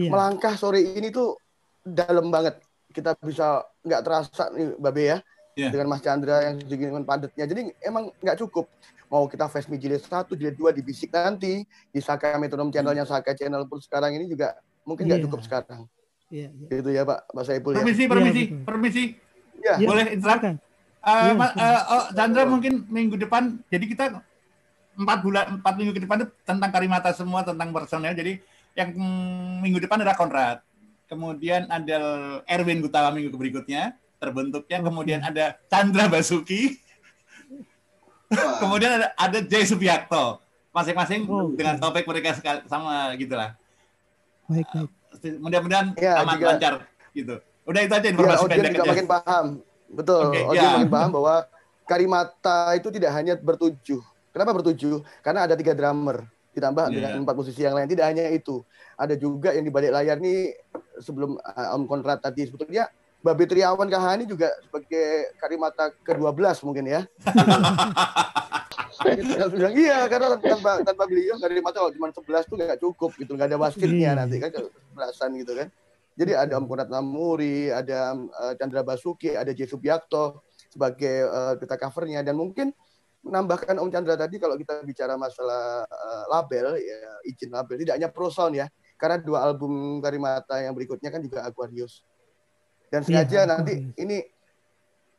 [0.00, 0.08] iya.
[0.08, 1.36] Melangkah sore ini tuh
[1.84, 2.56] dalam banget.
[2.88, 5.18] Kita bisa nggak terasa nih, Babe ya,
[5.56, 5.72] Iya.
[5.72, 7.48] dengan Mas Chandra yang dengan padatnya.
[7.48, 8.68] Jadi emang nggak cukup.
[9.08, 13.32] Mau kita face me jilid satu, jilid dua dibisik nanti, di Saka Metronom channelnya Saka
[13.32, 14.52] Channel pun sekarang ini juga
[14.84, 15.24] mungkin nggak Iya.
[15.24, 15.80] cukup sekarang.
[16.28, 16.68] Iya, iya.
[16.68, 17.80] Gitu ya Pak, Pak Saiful ya.
[17.80, 18.64] Permisi, permisi, betul.
[18.68, 19.04] permisi.
[19.56, 20.20] Ya, Iya, Boleh interrupt?
[20.44, 20.54] silakan.
[21.00, 21.72] Eh, Iya, Ma- silakan.
[21.72, 23.42] eh, oh, Chandra mungkin minggu depan,
[23.72, 24.04] jadi kita
[24.96, 28.12] empat bulan, empat minggu ke depan itu tentang karimata semua, tentang personel.
[28.12, 28.44] Jadi
[28.76, 28.92] yang
[29.64, 30.60] minggu depan ada Konrad,
[31.06, 31.96] kemudian ada
[32.44, 36.80] Erwin Gutawa minggu berikutnya terbentuknya, kemudian ada Chandra Basuki,
[38.26, 41.82] Wah, kemudian ada ada Jay Subiakto, masing-masing Oh, dengan oke.
[41.82, 42.34] topik mereka
[42.66, 43.54] sama gitulah.
[44.46, 44.90] Baik, baik.
[45.38, 46.74] Mudah-mudahan Ya, aman juga- lancar
[47.12, 47.34] gitu.
[47.64, 48.90] Udah itu aja ya informasi audiens pendek juga aja.
[48.92, 49.46] makin paham.
[49.88, 50.74] Betul, audiens ya.
[50.76, 51.34] makin paham bahwa
[51.86, 54.02] Karimata itu tidak hanya bertujuh.
[54.30, 55.06] Kenapa bertujuh?
[55.20, 56.94] Karena ada tiga drummer ditambah Iya.
[56.94, 57.86] dengan empat musisi yang lain.
[57.86, 58.60] Tidak hanya itu,
[58.94, 60.50] ada juga yang di balik layar nih
[60.98, 62.90] sebelum uh, Om Konrad tadi sebetulnya
[63.26, 67.00] Babe Triawan Kahani juga sebagai Karimata ke-12 mungkin ya.
[69.06, 73.34] Kita bilang iya karena tanpa tanpa beliau Karimata kalau cuma 11 tuh nggak cukup gitu,
[73.34, 74.18] nggak ada wasitnya Iya.
[74.18, 74.50] nanti kan
[74.94, 75.68] belasan gitu kan.
[76.16, 80.40] Jadi ada Om Konrad Namuri, ada uh, Chandra Basuki, ada J Subiakto
[80.72, 82.72] sebagai uh, kita covernya dan mungkin
[83.20, 88.08] menambahkan Om Chandra tadi kalau kita bicara masalah uh, label ya izin label tidak hanya
[88.08, 92.00] Pro Sound ya karena dua album Karimata yang berikutnya kan juga Aquarius
[92.88, 94.22] dan sengaja Iya, nanti ini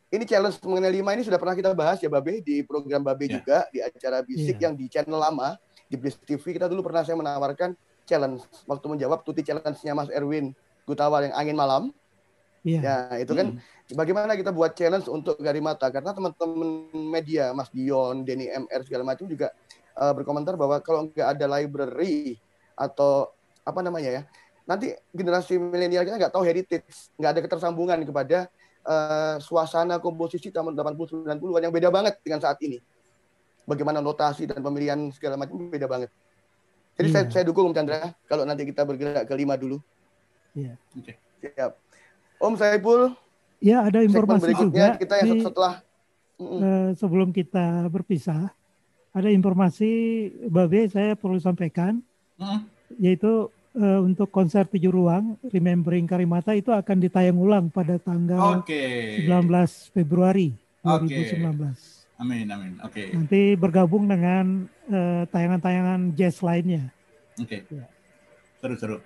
[0.08, 3.32] ini challenge mengenai lima ini sudah pernah kita bahas ya Babe di program Babe Ya.
[3.40, 4.64] juga di acara bisik Iya.
[4.70, 7.76] yang di channel lama di Bliss TV kita dulu pernah saya menawarkan
[8.08, 10.56] challenge waktu menjawab tuti challenge-nya Mas Erwin
[10.88, 11.84] Gutawa yang angin malam
[12.68, 12.80] Iya.
[12.84, 13.64] Ya, itu kan
[13.96, 19.24] bagaimana kita buat challenge untuk Garimata karena teman-teman media Mas Dion, Denny MR segala macam
[19.24, 19.56] juga
[19.96, 22.36] uh, berkomentar bahwa kalau nggak ada library
[22.76, 23.32] atau
[23.64, 24.22] apa namanya ya,
[24.68, 28.52] nanti generasi milenial kita nggak tahu heritage, nggak ada ketersambungan kepada
[28.84, 32.78] uh, suasana komposisi tahun 80 90-an yang beda banget dengan saat ini.
[33.64, 36.12] Bagaimana notasi dan pemilihan segala macam beda banget.
[36.98, 37.32] Jadi saya, Iya.
[37.32, 39.80] saya dukung Om Chandra kalau nanti kita bergerak ke lima dulu.
[40.52, 40.76] Iya.
[40.96, 41.14] Oke.
[41.40, 41.72] Siap.
[42.42, 43.02] Om Saiful,
[43.58, 45.02] Ya, ada segmen informasi berikutnya juga.
[45.02, 45.74] kita yang Ini, setelah
[46.38, 48.54] eh, sebelum kita berpisah,
[49.10, 49.90] ada informasi
[50.46, 51.98] Babe saya perlu sampaikan,
[52.38, 52.62] Mm-mm.
[53.02, 59.22] yaitu eh, untuk konser tujuh ruang Remembering Karimata itu akan ditayang ulang pada tanggal Oke.
[59.24, 61.14] 19 Februari Oke.
[61.38, 62.18] 2019.
[62.18, 62.74] Amin, amin.
[62.82, 63.14] Oke.
[63.14, 66.90] Nanti bergabung dengan eh, tayangan-tayangan jazz lainnya.
[67.38, 67.62] Oke.
[67.70, 67.86] Ya.
[68.58, 68.98] Seru-seru.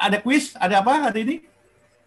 [0.00, 0.56] Ada quiz?
[0.56, 1.36] Ada apa hari ini?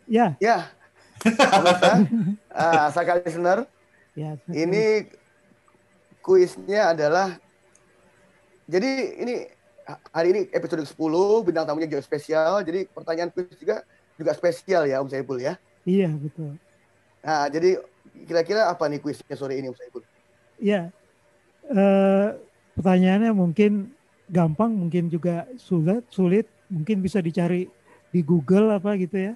[0.08, 0.72] Ya, Ya,
[1.20, 1.92] pemirsa,
[2.56, 3.68] ah, Saka listener,
[4.16, 4.40] ya.
[4.48, 5.12] ini
[6.24, 7.36] kuisnya adalah,
[8.72, 9.36] jadi ini
[10.12, 13.84] hari ini episode 10, bintang tamunya juga spesial, jadi pertanyaan kuis juga
[14.20, 15.56] juga spesial ya Om Saiful ya.
[15.88, 16.60] Iya, betul.
[17.24, 17.80] Nah, jadi
[18.28, 20.04] kira-kira apa nih kuisnya sore ini Om Saiful?
[20.60, 20.92] Ya,
[21.72, 22.28] eh,
[22.76, 23.94] pertanyaannya mungkin
[24.28, 27.72] gampang, mungkin juga sulit, sulit, mungkin bisa dicari
[28.12, 29.34] di Google apa gitu ya.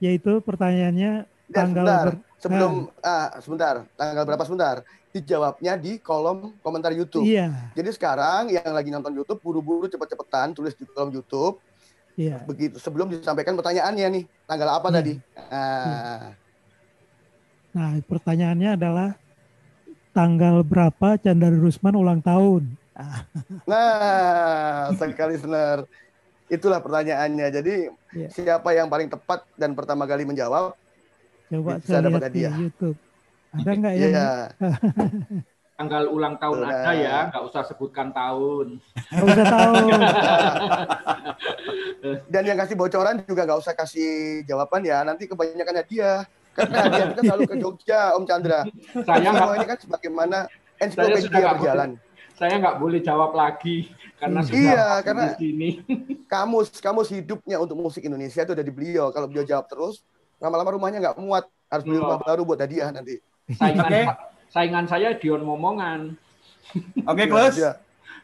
[0.00, 4.76] Yaitu pertanyaannya Dan tanggal sebentar, ber- sebelum ah, sebentar, tanggal berapa sebentar?
[5.14, 7.22] Dijawabnya di kolom komentar YouTube.
[7.22, 11.62] Iya, Jadi sekarang yang lagi nonton YouTube buru-buru cepet-cepetan tulis di kolom YouTube
[12.18, 12.42] iya.
[12.46, 14.96] begitu sebelum disampaikan pertanyaannya nih tanggal apa Iya.
[14.98, 15.14] tadi?
[15.50, 16.22] Nah,
[17.74, 19.08] Nah, pertanyaannya adalah
[20.14, 22.70] tanggal berapa Chandra Rusman ulang tahun?
[22.94, 23.26] Ah,
[23.70, 25.82] nah sekali listener
[26.46, 27.46] itulah pertanyaannya.
[27.50, 27.74] Jadi
[28.14, 28.28] Iya.
[28.30, 30.78] siapa yang paling tepat dan pertama kali menjawab?
[31.46, 32.54] Coba Bisa saya dapat lihat di hadiah.
[32.56, 32.96] YouTube.
[33.54, 34.30] Ada nggak yang Iya.
[35.74, 36.70] Tanggal ulang tahun Betul.
[36.70, 38.66] ada ya, nggak usah sebutkan tahun.
[38.78, 39.74] nggak usah tahu?
[42.30, 45.02] Dan yang kasih bocoran juga nggak usah kasih jawaban ya.
[45.02, 46.18] Nanti kebanyakan hadiah.
[46.54, 48.60] Karena hadiah kita selalu ke Jogja, Om Chandra.
[49.02, 51.90] Saya nggak ini kan sebagaimana Saya sudah ensiklopedia berjalan.
[52.34, 55.68] saya nggak boleh jawab lagi karena sudah Iya, di karena- sini.
[56.32, 59.10] kamus kamus hidupnya untuk musik Indonesia itu ada di beliau.
[59.10, 60.02] Kalau beliau jawab terus,
[60.44, 62.22] lama-lama rumahnya nggak muat, harus beli rumah Oh.
[62.22, 63.16] baru buat hadiah nanti.
[63.50, 64.02] Saingan, Oke.
[64.48, 66.12] saingan saya Dion Momongan.
[67.04, 67.56] Oke, Iya, close.
[67.56, 67.72] iya.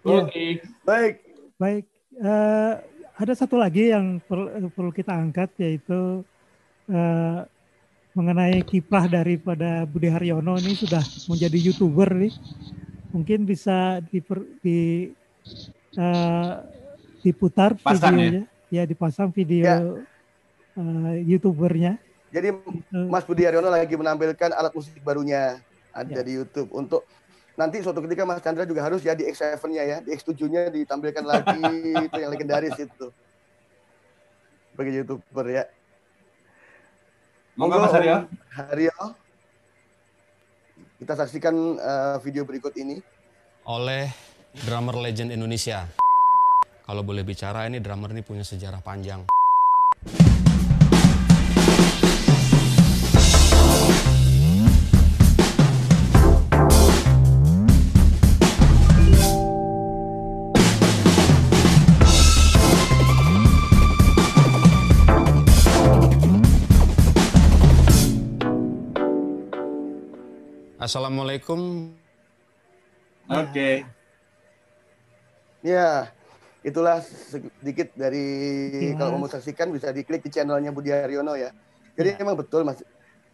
[0.01, 0.21] Iya.
[0.23, 0.45] Oke.
[0.83, 1.15] Baik,
[1.57, 1.85] Baik,
[2.17, 2.73] eh,
[3.15, 6.25] ada satu lagi yang perlu, perlu kita angkat yaitu
[6.87, 7.41] eh,
[8.11, 12.33] mengenai kiprah daripada Budi Haryono ini sudah menjadi youtuber nih.
[13.11, 15.11] Mungkin bisa diper, di
[15.95, 16.53] eh,
[17.21, 18.19] diputar Pasang ya?
[18.19, 18.83] videonya, ya?
[18.85, 19.77] dipasang video Ya.
[20.75, 22.01] eh, youtubernya.
[22.31, 22.55] Jadi
[22.91, 25.59] Mas Budi Haryono lagi menampilkan alat musik barunya
[25.91, 26.23] ada Ya.
[26.23, 27.03] di YouTube untuk
[27.55, 31.61] nanti suatu ketika Mas Chandra juga harus ya di X7-nya ya, di X7-nya ditampilkan lagi
[32.07, 33.11] itu yang legendaris itu.
[34.73, 35.65] Bagi YouTuber ya.
[37.59, 38.17] Monggo Mas Aryo.
[38.17, 38.97] Om Haryo.
[40.97, 43.03] Kita saksikan eh, video berikut ini.
[43.63, 44.09] oleh
[44.65, 45.85] drummer legend Indonesia.
[46.83, 49.29] Kalau boleh bicara ini drummer ini punya sejarah panjang.
[70.91, 71.87] Assalamualaikum
[73.31, 73.87] Oke.
[75.63, 76.11] Ya,
[76.67, 78.27] itulah sedikit dari
[78.75, 78.99] Sekilas.
[78.99, 81.55] kalau mau saksikan bisa diklik di channelnya Budi Haryono ya.
[81.95, 82.83] Jadi emang betul Mas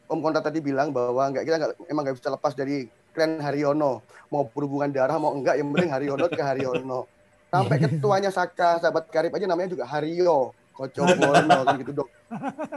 [0.04, 4.04] Om Konta tadi bilang bahwa nggak kita nggak emang nggak bisa lepas dari klan Haryono.
[4.28, 7.09] Mau berhubungan darah mau enggak yang penting Haryono ke Haryono.
[7.57, 10.52] Sampai ketuanya Saka sahabat karib aja namanya juga Haryo.
[10.76, 12.12] Kocobono kan gitu dok.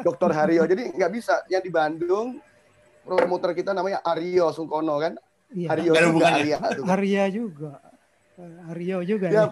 [0.08, 0.64] Dokter Haryo.
[0.64, 2.40] Jadi nggak bisa yang di Bandung
[3.12, 5.14] promoter kita namanya Aryo Sungkono kan.
[5.50, 5.68] Iya.
[5.68, 6.28] Haryo Nggak ada juga.
[6.30, 6.58] Arya.
[6.86, 7.72] Arya juga,
[8.38, 9.28] Eh, Aryo juga.
[9.28, 9.44] Ya.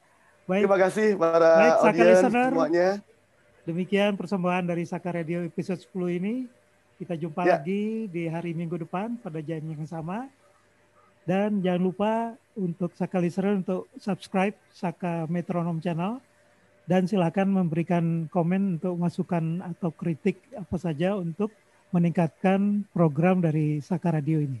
[0.46, 0.62] Baik.
[0.62, 2.48] Terima kasih para Baik, Saka audiens listener.
[2.48, 2.88] semuanya.
[3.64, 6.34] Demikian persembahan dari Saka Radio episode 10 ini.
[6.96, 7.58] Kita jumpa Ya.
[7.58, 10.30] lagi di hari Minggu depan pada jam yang sama.
[11.26, 12.12] Dan jangan lupa
[12.54, 16.22] untuk Saka listener untuk subscribe Saka Metronom Channel.
[16.86, 21.50] Dan silakan memberikan komen untuk masukan atau kritik apa saja untuk
[21.90, 24.60] meningkatkan program dari Saka Radio ini.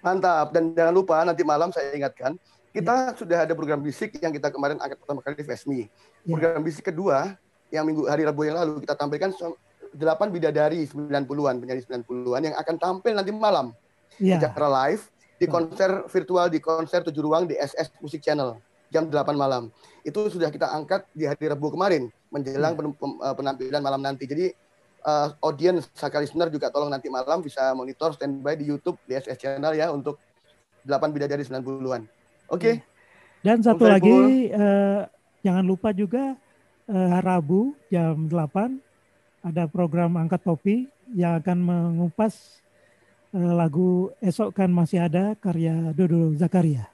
[0.00, 0.52] Mantap.
[0.52, 2.36] Dan jangan lupa nanti malam saya ingatkan,
[2.70, 5.80] kita sudah ada program bisik yang kita kemarin angkat pertama kali di Vesmi.
[5.80, 5.88] Ya.
[6.32, 7.36] Program bisik kedua
[7.68, 9.58] yang minggu hari Rabu yang lalu kita tampilkan so-
[9.90, 13.74] delapan bidadari 90-an, penyanyi 90-an yang akan tampil nanti malam
[14.22, 14.38] Iya.
[14.38, 15.02] secara live
[15.34, 18.54] di konser virtual di konser tujuh ruang di SS Music Channel
[18.86, 19.66] jam 8 malam.
[20.06, 24.30] Itu sudah kita angkat di hari Rabu kemarin menjelang pem- eh, penampilan malam nanti.
[24.30, 24.54] Jadi
[25.00, 29.38] eh, audiens Saka listener juga tolong nanti malam bisa monitor standby di YouTube di SS
[29.40, 30.20] Channel ya untuk
[30.84, 32.08] 8 bidadari 90-an.
[32.50, 32.80] Oke.
[33.40, 34.18] Dan satu Om lagi
[34.52, 35.00] eh,
[35.40, 36.36] jangan lupa juga
[36.88, 38.90] eh, Rabu jam 8
[39.40, 40.84] ada program angkat topi
[41.16, 42.60] yang akan mengupas
[43.32, 46.88] eh, lagu esok kan masih ada karya Dodo Zakaria.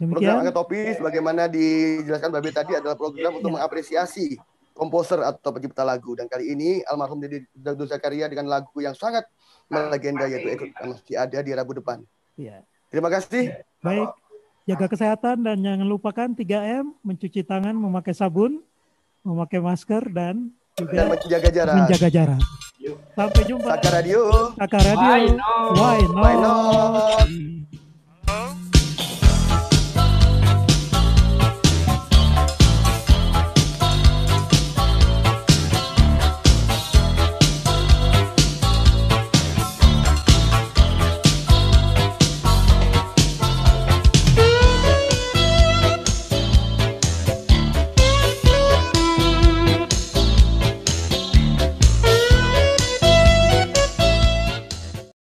[0.00, 0.36] Program Demikian.
[0.40, 4.40] Angkat Topi sebagaimana dijelaskan Babe tadi adalah program untuk mengapresiasi
[4.80, 9.28] komposer atau pencipta lagu dan kali ini almarhum Deddy Dodo Zakaria dengan lagu yang sangat
[9.68, 12.00] melegenda yaitu Kan masih ada di Rabu depan.
[12.40, 12.64] Iya.
[12.88, 13.60] Terima kasih.
[13.84, 14.08] Baik,
[14.64, 18.64] jaga kesehatan dan jangan lupakan 3M, mencuci tangan, memakai sabun,
[19.20, 21.74] memakai masker dan juga Dan menjaga jarak.
[21.76, 22.40] menjaga jarak.
[23.12, 23.68] Sampai jumpa.
[23.76, 24.20] Saka Radio.
[24.56, 25.04] Saka Radio.
[25.04, 25.70] Why not?
[25.76, 27.28] Why Why not?
[27.28, 28.59] not?